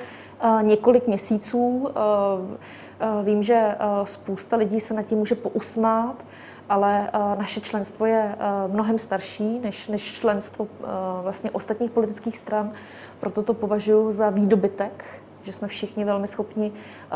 několik 0.61 1.07
měsíců. 1.07 1.59
Uh, 1.59 1.85
uh, 1.85 3.25
vím, 3.25 3.43
že 3.43 3.75
spousta 4.03 4.55
lidí 4.55 4.79
se 4.79 4.93
nad 4.93 5.03
tím 5.03 5.17
může 5.17 5.35
pousmát, 5.35 6.25
ale 6.69 7.09
naše 7.37 7.61
členstvo 7.61 8.05
je 8.05 8.35
mnohem 8.67 8.97
starší 8.97 9.59
než, 9.59 9.87
než 9.87 10.13
členstvo 10.13 10.67
vlastně 11.21 11.51
ostatních 11.51 11.91
politických 11.91 12.37
stran. 12.37 12.71
Proto 13.19 13.43
to 13.43 13.53
považuji 13.53 14.11
za 14.11 14.29
výdobytek 14.29 15.05
že 15.43 15.53
jsme 15.53 15.67
všichni 15.67 16.05
velmi 16.05 16.27
schopni 16.27 16.71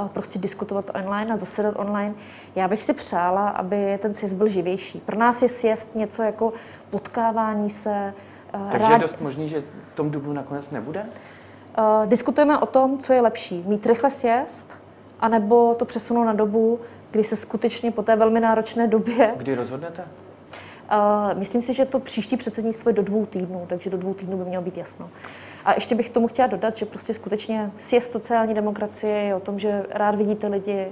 prostě 0.07 0.39
diskutovat 0.39 0.91
online 0.95 1.34
a 1.34 1.36
zasedat 1.36 1.75
online. 1.78 2.15
Já 2.55 2.67
bych 2.67 2.84
si 2.84 2.93
přála, 2.93 3.49
aby 3.49 3.99
ten 4.01 4.13
sjezd 4.13 4.38
byl 4.38 4.47
živější. 4.47 4.99
Pro 4.99 5.17
nás 5.17 5.41
je 5.41 5.49
sjezd 5.49 5.95
něco 5.95 6.23
jako 6.23 6.53
potkávání 6.89 7.69
se. 7.69 8.13
Takže 8.51 8.88
rád... 8.88 8.93
je 8.93 8.99
dost 8.99 9.21
možný, 9.21 9.49
že 9.49 9.63
tom 9.95 10.11
dubnu 10.11 10.34
nakonec 10.34 10.71
nebude? 10.71 11.05
Uh, 11.78 12.05
diskutujeme 12.05 12.57
o 12.57 12.65
tom, 12.65 12.97
co 12.97 13.13
je 13.13 13.21
lepší. 13.21 13.63
Mít 13.67 13.86
rychle 13.86 14.11
sjezd, 14.11 14.80
anebo 15.19 15.75
to 15.75 15.86
přesunout 15.86 16.23
na 16.23 16.34
dobu, 16.34 16.80
kdy 17.11 17.23
se 17.23 17.36
skutečně 17.36 17.91
po 17.91 18.03
té 18.03 18.15
velmi 18.15 18.39
náročné 18.39 18.88
době... 18.88 19.34
Kdy 19.38 19.55
rozhodnete? 19.55 20.01
Uh, 20.01 21.39
myslím 21.39 21.61
si, 21.61 21.73
že 21.73 21.86
to 21.86 21.99
příští 21.99 22.38
předsednictvo 22.38 22.89
je 22.89 22.93
do 22.93 23.03
dvou 23.03 23.25
týdnů, 23.25 23.65
takže 23.67 23.89
do 23.89 23.97
dvou 23.97 24.13
týdnů 24.13 24.38
by 24.38 24.45
mělo 24.45 24.63
být 24.63 24.78
jasno. 24.78 25.09
A 25.65 25.73
ještě 25.73 25.95
bych 25.95 26.09
tomu 26.09 26.28
chtěla 26.28 26.47
dodat, 26.47 26.78
že 26.78 26.86
prostě 26.86 27.13
skutečně 27.13 27.71
sjezd 27.78 28.11
sociální 28.11 28.53
demokracie 28.53 29.13
je 29.13 29.36
o 29.36 29.39
tom, 29.39 29.59
že 29.59 29.86
rád 29.89 30.15
vidíte 30.15 30.47
lidi, 30.47 30.88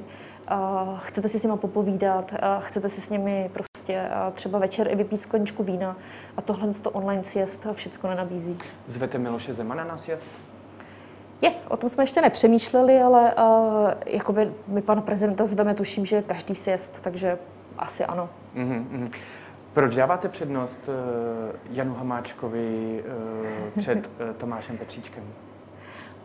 uh, 0.51 0.99
chcete 0.99 1.29
si 1.29 1.39
s 1.39 1.43
nimi 1.43 1.57
popovídat, 1.57 2.31
uh, 2.31 2.38
chcete 2.59 2.89
si 2.89 3.01
s 3.01 3.09
nimi 3.09 3.49
prostě 3.53 4.01
uh, 4.27 4.33
třeba 4.33 4.59
večer 4.59 4.88
i 4.91 4.95
vypít 4.95 5.21
skleničku 5.21 5.63
vína 5.63 5.97
a 6.38 6.41
tohle 6.41 6.73
to 6.81 6.91
online 6.91 7.23
sjezd 7.23 7.67
všechno 7.73 8.09
nenabízí. 8.09 8.57
Zvete 8.88 9.17
Miloše 9.17 9.53
Zemana 9.53 9.83
na 9.83 9.97
sjezd? 9.97 10.27
Je, 11.41 11.53
o 11.69 11.77
tom 11.77 11.89
jsme 11.89 12.03
ještě 12.03 12.21
nepřemýšleli, 12.21 12.99
ale 12.99 13.36
uh, 13.36 13.43
jakoby 14.05 14.53
my 14.67 14.81
pana 14.81 15.01
prezidenta 15.01 15.45
zveme, 15.45 15.73
tuším, 15.73 16.05
že 16.05 16.21
každý 16.21 16.55
sjezd, 16.55 17.01
takže 17.01 17.38
asi 17.77 18.05
ano. 18.05 18.29
Mm-hmm. 18.55 19.11
Proč 19.73 19.95
dáváte 19.95 20.29
přednost 20.29 20.79
uh, 20.88 20.93
Janu 21.71 21.93
Hamáčkovi 21.93 23.03
uh, 23.03 23.81
před 23.81 23.97
uh, 23.97 24.33
Tomášem 24.38 24.77
Petříčkem? 24.77 25.23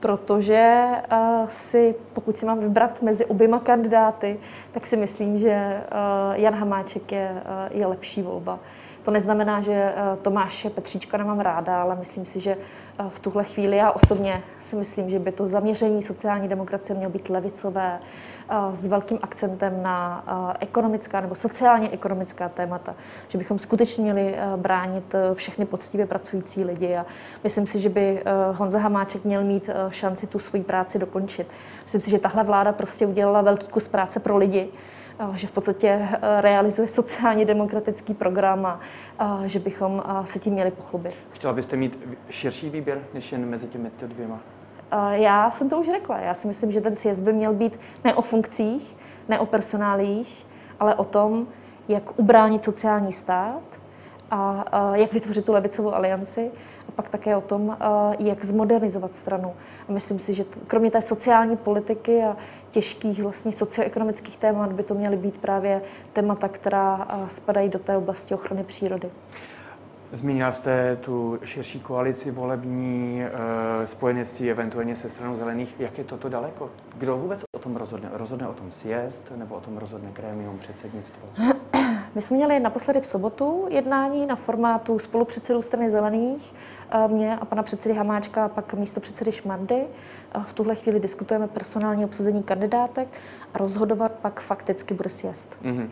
Protože 0.00 0.86
uh, 1.12 1.48
si, 1.48 1.94
pokud 2.12 2.36
si 2.36 2.46
mám 2.46 2.58
vybrat 2.58 3.02
mezi 3.02 3.26
oběma 3.26 3.58
kandidáty, 3.58 4.40
tak 4.72 4.86
si 4.86 4.96
myslím, 4.96 5.38
že 5.38 5.82
uh, 5.92 6.40
Jan 6.40 6.54
Hamáček 6.54 7.12
je, 7.12 7.30
uh, 7.32 7.78
je 7.78 7.86
lepší 7.86 8.22
volba. 8.22 8.58
To 9.02 9.10
neznamená, 9.10 9.60
že 9.60 9.72
eh, 9.72 9.94
Tomáše 10.22 10.70
Petříčka 10.70 11.16
nemám 11.16 11.40
ráda, 11.40 11.82
ale 11.82 11.96
myslím 11.96 12.26
si, 12.26 12.40
že 12.40 12.50
eh, 12.50 13.04
v 13.08 13.20
tuhle 13.20 13.44
chvíli 13.44 13.76
já 13.76 13.90
osobně 13.90 14.42
si 14.60 14.76
myslím, 14.76 15.10
že 15.10 15.18
by 15.18 15.32
to 15.32 15.46
zaměření 15.46 16.02
sociální 16.02 16.48
demokracie 16.48 16.96
mělo 16.96 17.12
být 17.12 17.28
levicové 17.28 18.00
eh, 18.50 18.54
s 18.72 18.86
velkým 18.86 19.18
akcentem 19.22 19.82
na 19.82 20.24
ekonomická 20.60 21.20
nebo 21.20 21.34
sociálně 21.34 21.90
ekonomická 21.90 22.48
témata, 22.48 22.94
že 23.28 23.38
bychom 23.38 23.58
skutečně 23.58 24.02
měli 24.02 24.34
bránit 24.56 25.14
všechny 25.34 25.66
poctivě 25.66 26.06
pracující 26.06 26.64
lidi 26.64 26.96
a 26.96 27.06
myslím 27.44 27.66
si, 27.66 27.80
že 27.80 27.88
by 27.88 28.22
Honza 28.52 28.78
Hamáček 28.78 29.24
měl 29.24 29.44
mít 29.44 29.70
šanci 29.88 30.26
tu 30.26 30.38
svoji 30.38 30.62
práci 30.64 30.98
dokončit. 30.98 31.46
Myslím 31.82 32.00
si, 32.00 32.10
že 32.10 32.18
tahle 32.18 32.44
vláda 32.44 32.72
prostě 32.72 33.06
udělala 33.06 33.42
velký 33.42 33.66
kus 33.66 33.88
práce 33.88 34.20
pro 34.20 34.36
lidi, 34.36 34.68
že 35.34 35.46
v 35.46 35.52
podstatě 35.52 35.88
eh, 35.88 36.40
realizuje 36.40 36.88
sociálně 36.88 37.44
demokratický 37.44 38.14
program 38.14 38.78
a 39.18 39.42
že 39.46 39.58
bychom 39.58 40.02
se 40.24 40.38
tím 40.38 40.52
měli 40.52 40.70
pochlubit. 40.70 41.14
Chtěla 41.30 41.52
byste 41.52 41.76
mít 41.76 42.16
širší 42.30 42.70
výběr 42.70 43.00
než 43.14 43.32
jen 43.32 43.48
mezi 43.48 43.66
těmi 43.66 43.90
dvěma? 44.02 44.40
Já 45.10 45.50
jsem 45.50 45.68
to 45.68 45.78
už 45.78 45.86
řekla. 45.86 46.18
Já 46.18 46.34
si 46.34 46.48
myslím, 46.48 46.70
že 46.70 46.80
ten 46.80 46.96
sjezd 46.96 47.22
by 47.22 47.32
měl 47.32 47.52
být 47.54 47.80
ne 48.04 48.14
o 48.14 48.22
funkcích, 48.22 48.96
ne 49.28 49.38
o 49.38 49.46
personálích, 49.46 50.46
ale 50.80 50.94
o 50.94 51.04
tom, 51.04 51.46
jak 51.88 52.18
ubránit 52.18 52.64
sociální 52.64 53.12
stát, 53.12 53.79
a, 54.30 54.64
a 54.72 54.96
jak 54.96 55.12
vytvořit 55.12 55.44
tu 55.44 55.52
levicovou 55.52 55.94
alianci 55.94 56.50
a 56.88 56.92
pak 56.92 57.08
také 57.08 57.36
o 57.36 57.40
tom, 57.40 57.76
a, 57.80 58.12
jak 58.18 58.44
zmodernizovat 58.44 59.14
stranu. 59.14 59.54
A 59.88 59.92
myslím 59.92 60.18
si, 60.18 60.34
že 60.34 60.44
kromě 60.66 60.90
té 60.90 61.02
sociální 61.02 61.56
politiky 61.56 62.22
a 62.22 62.36
těžkých 62.70 63.22
vlastně 63.22 63.52
socioekonomických 63.52 64.36
témat 64.36 64.72
by 64.72 64.82
to 64.82 64.94
měly 64.94 65.16
být 65.16 65.38
právě 65.38 65.82
témata, 66.12 66.48
která 66.48 66.94
a, 66.94 67.28
spadají 67.28 67.68
do 67.68 67.78
té 67.78 67.96
oblasti 67.96 68.34
ochrany 68.34 68.64
přírody. 68.64 69.10
Zmínila 70.12 70.52
jste 70.52 70.96
tu 70.96 71.38
širší 71.44 71.80
koalici 71.80 72.30
volební, 72.30 73.22
spojenectví 73.84 74.50
eventuálně 74.50 74.96
se 74.96 75.10
stranou 75.10 75.36
zelených. 75.36 75.74
Jak 75.78 75.98
je 75.98 76.04
toto 76.04 76.28
daleko? 76.28 76.70
Kdo 76.98 77.16
vůbec 77.16 77.44
o 77.56 77.58
tom 77.58 77.76
rozhodne? 77.76 78.08
Rozhodne 78.12 78.48
o 78.48 78.52
tom 78.52 78.72
sjezd 78.72 79.32
nebo 79.36 79.54
o 79.54 79.60
tom 79.60 79.78
rozhodne 79.78 80.10
krémium 80.12 80.58
předsednictvo? 80.58 81.28
My 82.14 82.22
jsme 82.22 82.36
měli 82.36 82.60
naposledy 82.60 83.00
v 83.00 83.06
sobotu 83.06 83.66
jednání 83.70 84.26
na 84.26 84.36
formátu 84.36 84.98
spolupředsedů 84.98 85.62
strany 85.62 85.88
zelených, 85.88 86.54
eh, 86.90 87.08
mě 87.08 87.36
a 87.36 87.44
pana 87.44 87.62
předsedy 87.62 87.94
Hamáčka 87.94 88.44
a 88.44 88.48
pak 88.48 88.74
místo 88.74 89.00
předsedy 89.00 89.32
Šmardy. 89.32 89.84
V 90.46 90.52
tuhle 90.52 90.74
chvíli 90.74 91.00
diskutujeme 91.00 91.48
personální 91.48 92.04
obsazení 92.04 92.42
kandidátek 92.42 93.08
a 93.54 93.58
rozhodovat 93.58 94.12
pak 94.12 94.40
fakticky 94.40 94.94
bude 94.94 95.10
sjezd. 95.10 95.58
Mm-hmm. 95.64 95.88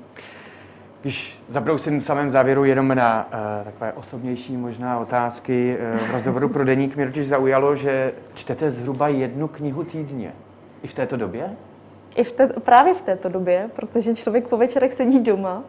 Když 1.01 1.43
zabrousím 1.49 2.01
v 2.01 2.05
samém 2.05 2.31
závěru 2.31 2.65
jenom 2.65 2.95
na 2.95 3.25
uh, 3.25 3.65
takové 3.65 3.93
osobnější 3.93 4.57
možná 4.57 4.99
otázky. 4.99 5.79
Uh, 5.95 5.99
v 5.99 6.13
rozhovoru 6.13 6.49
pro 6.49 6.65
Deník 6.65 6.97
mě 6.97 7.07
totiž 7.07 7.29
zaujalo, 7.29 7.77
že 7.77 8.13
čtete 8.35 8.71
zhruba 8.71 9.09
jednu 9.09 9.49
knihu 9.49 9.85
týdně. 9.85 10.33
I 10.83 10.89
v 10.89 10.95
této 10.95 11.17
době? 11.17 11.57
I 12.19 12.25
v 12.25 12.33
té, 12.33 12.47
právě 12.47 12.95
v 12.95 13.03
této 13.03 13.29
době, 13.29 13.71
protože 13.77 14.15
člověk 14.15 14.49
po 14.49 14.57
večerech 14.57 14.93
sedí 14.93 15.21
doma 15.21 15.63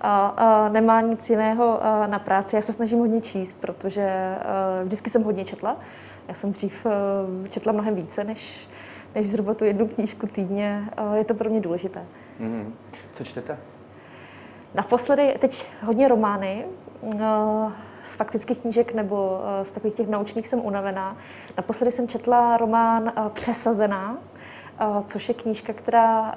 a, 0.00 0.26
a 0.26 0.68
nemá 0.68 1.00
nic 1.00 1.30
jiného 1.30 1.80
na 2.06 2.18
práci. 2.18 2.56
Já 2.56 2.62
se 2.62 2.72
snažím 2.72 2.98
hodně 2.98 3.20
číst, 3.20 3.56
protože 3.60 4.36
vždycky 4.84 5.10
jsem 5.10 5.22
hodně 5.22 5.44
četla. 5.44 5.76
Já 6.28 6.34
jsem 6.34 6.52
dřív 6.52 6.86
četla 7.48 7.72
mnohem 7.72 7.94
více 7.94 8.24
než, 8.24 8.68
než 9.14 9.28
zhruba 9.28 9.54
tu 9.54 9.64
jednu 9.64 9.88
knížku 9.88 10.26
týdně. 10.26 10.88
A 10.96 11.16
je 11.16 11.24
to 11.24 11.34
pro 11.34 11.50
mě 11.50 11.60
důležité. 11.60 12.04
Mm-hmm. 12.40 12.72
Co 13.12 13.24
čtete? 13.24 13.58
Naposledy 14.74 15.36
teď 15.38 15.66
hodně 15.82 16.08
romány. 16.08 16.64
Z 18.02 18.14
faktických 18.14 18.60
knížek 18.60 18.94
nebo 18.94 19.40
z 19.62 19.72
takových 19.72 19.94
těch 19.94 20.08
naučných 20.08 20.48
jsem 20.48 20.60
unavená. 20.64 21.16
Naposledy 21.56 21.92
jsem 21.92 22.08
četla 22.08 22.56
román 22.56 23.12
Přesazená 23.32 24.18
což 25.04 25.28
je 25.28 25.34
knížka, 25.34 25.72
která 25.72 26.34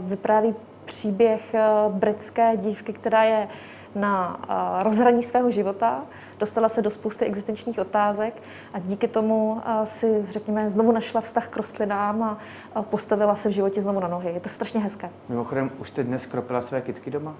vypráví 0.00 0.54
příběh 0.84 1.54
britské 1.88 2.56
dívky, 2.56 2.92
která 2.92 3.24
je 3.24 3.48
na 3.94 4.40
rozhraní 4.82 5.22
svého 5.22 5.50
života, 5.50 6.02
dostala 6.38 6.68
se 6.68 6.82
do 6.82 6.90
spousty 6.90 7.24
existenčních 7.24 7.78
otázek 7.78 8.42
a 8.74 8.78
díky 8.78 9.08
tomu 9.08 9.60
si, 9.84 10.24
řekněme, 10.28 10.70
znovu 10.70 10.92
našla 10.92 11.20
vztah 11.20 11.48
k 11.48 11.56
rostlinám 11.56 12.38
a 12.74 12.82
postavila 12.82 13.34
se 13.34 13.48
v 13.48 13.52
životě 13.52 13.82
znovu 13.82 14.00
na 14.00 14.08
nohy. 14.08 14.32
Je 14.34 14.40
to 14.40 14.48
strašně 14.48 14.80
hezké. 14.80 15.10
Mimochodem, 15.28 15.70
už 15.78 15.88
jste 15.88 16.02
dnes 16.02 16.26
kropila 16.26 16.62
své 16.62 16.80
kytky 16.80 17.10
doma? 17.10 17.34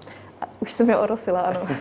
Už 0.59 0.71
jsem 0.71 0.89
je 0.89 0.97
orosila, 0.97 1.41
ano. 1.41 1.59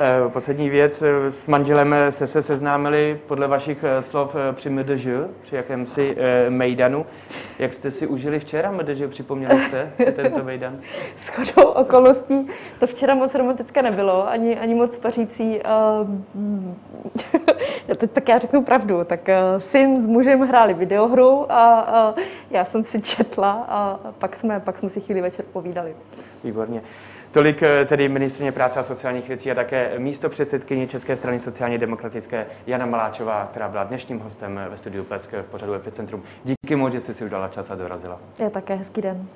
Eh, 0.00 0.28
poslední 0.28 0.70
věc. 0.70 1.02
S 1.28 1.46
manželem 1.46 1.94
jste 2.10 2.26
se 2.26 2.42
seznámili 2.42 3.20
podle 3.26 3.48
vašich 3.48 3.84
eh, 3.84 4.02
slov 4.02 4.34
eh, 4.34 4.52
při 4.52 4.70
MDŽ, 4.70 5.06
při 5.42 5.56
jakémsi 5.56 6.16
mejdanu. 6.48 7.06
Jak 7.58 7.74
jste 7.74 7.90
si 7.90 8.06
užili 8.06 8.40
včera 8.40 8.70
MDŽ? 8.70 9.02
Připomněli 9.08 9.60
jste 9.60 9.92
tento 10.12 10.44
mejdan? 10.44 10.78
S 11.16 11.28
chodou 11.28 11.68
okolností 11.68 12.48
to 12.78 12.86
včera 12.86 13.14
moc 13.14 13.34
romantické 13.34 13.77
nebylo, 13.82 14.28
ani, 14.28 14.58
ani 14.58 14.74
moc 14.74 14.98
pařící. 14.98 15.60
teď 17.96 18.10
tak 18.10 18.28
já 18.28 18.38
řeknu 18.38 18.62
pravdu. 18.62 19.04
Tak 19.04 19.28
syn 19.58 19.96
s 19.96 20.06
mužem 20.06 20.40
hráli 20.40 20.74
videohru 20.74 21.52
a, 21.52 21.80
a 21.80 22.14
já 22.50 22.64
jsem 22.64 22.84
si 22.84 23.00
četla 23.00 23.66
a 23.68 24.00
pak 24.18 24.36
jsme, 24.36 24.60
pak 24.60 24.78
jsme 24.78 24.88
si 24.88 25.00
chvíli 25.00 25.20
večer 25.20 25.44
povídali. 25.52 25.96
Výborně. 26.44 26.82
Tolik 27.32 27.62
eh, 27.62 27.84
tedy 27.84 28.08
ministrině 28.08 28.52
práce 28.52 28.80
a 28.80 28.82
sociálních 28.82 29.28
věcí 29.28 29.50
a 29.50 29.54
také 29.54 29.98
místo 29.98 30.28
předsedkyně 30.28 30.86
České 30.86 31.16
strany 31.16 31.40
sociálně 31.40 31.78
demokratické 31.78 32.46
Jana 32.66 32.86
Maláčová, 32.86 33.48
která 33.50 33.68
byla 33.68 33.84
dnešním 33.84 34.20
hostem 34.20 34.60
ve 34.70 34.76
studiu 34.76 35.04
Plesk 35.04 35.32
v 35.32 35.50
pořadu 35.50 35.74
Epicentrum. 35.74 36.22
Díky 36.44 36.76
moc, 36.76 36.92
že 36.92 37.00
jste 37.00 37.14
si 37.14 37.24
udala 37.24 37.48
čas 37.48 37.70
a 37.70 37.74
dorazila. 37.74 38.20
Je 38.38 38.50
také 38.50 38.74
hezký 38.74 39.00
den. 39.02 39.26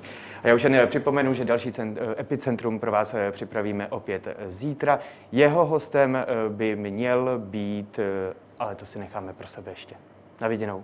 A 0.43 0.47
já 0.47 0.55
už 0.55 0.63
jen 0.63 0.87
připomenu, 0.87 1.33
že 1.33 1.45
další 1.45 1.71
cent, 1.71 1.97
eh, 2.01 2.21
Epicentrum 2.21 2.79
pro 2.79 2.91
vás 2.91 3.13
eh, 3.13 3.31
připravíme 3.31 3.87
opět 3.87 4.27
zítra. 4.47 4.99
Jeho 5.31 5.65
hostem 5.65 6.17
by 6.49 6.75
měl 6.75 7.39
být, 7.39 7.99
ale 8.59 8.75
to 8.75 8.85
si 8.85 8.99
necháme 8.99 9.33
pro 9.33 9.47
sebe 9.47 9.71
ještě. 9.71 9.95
Na 10.41 10.47
viděnou. 10.47 10.83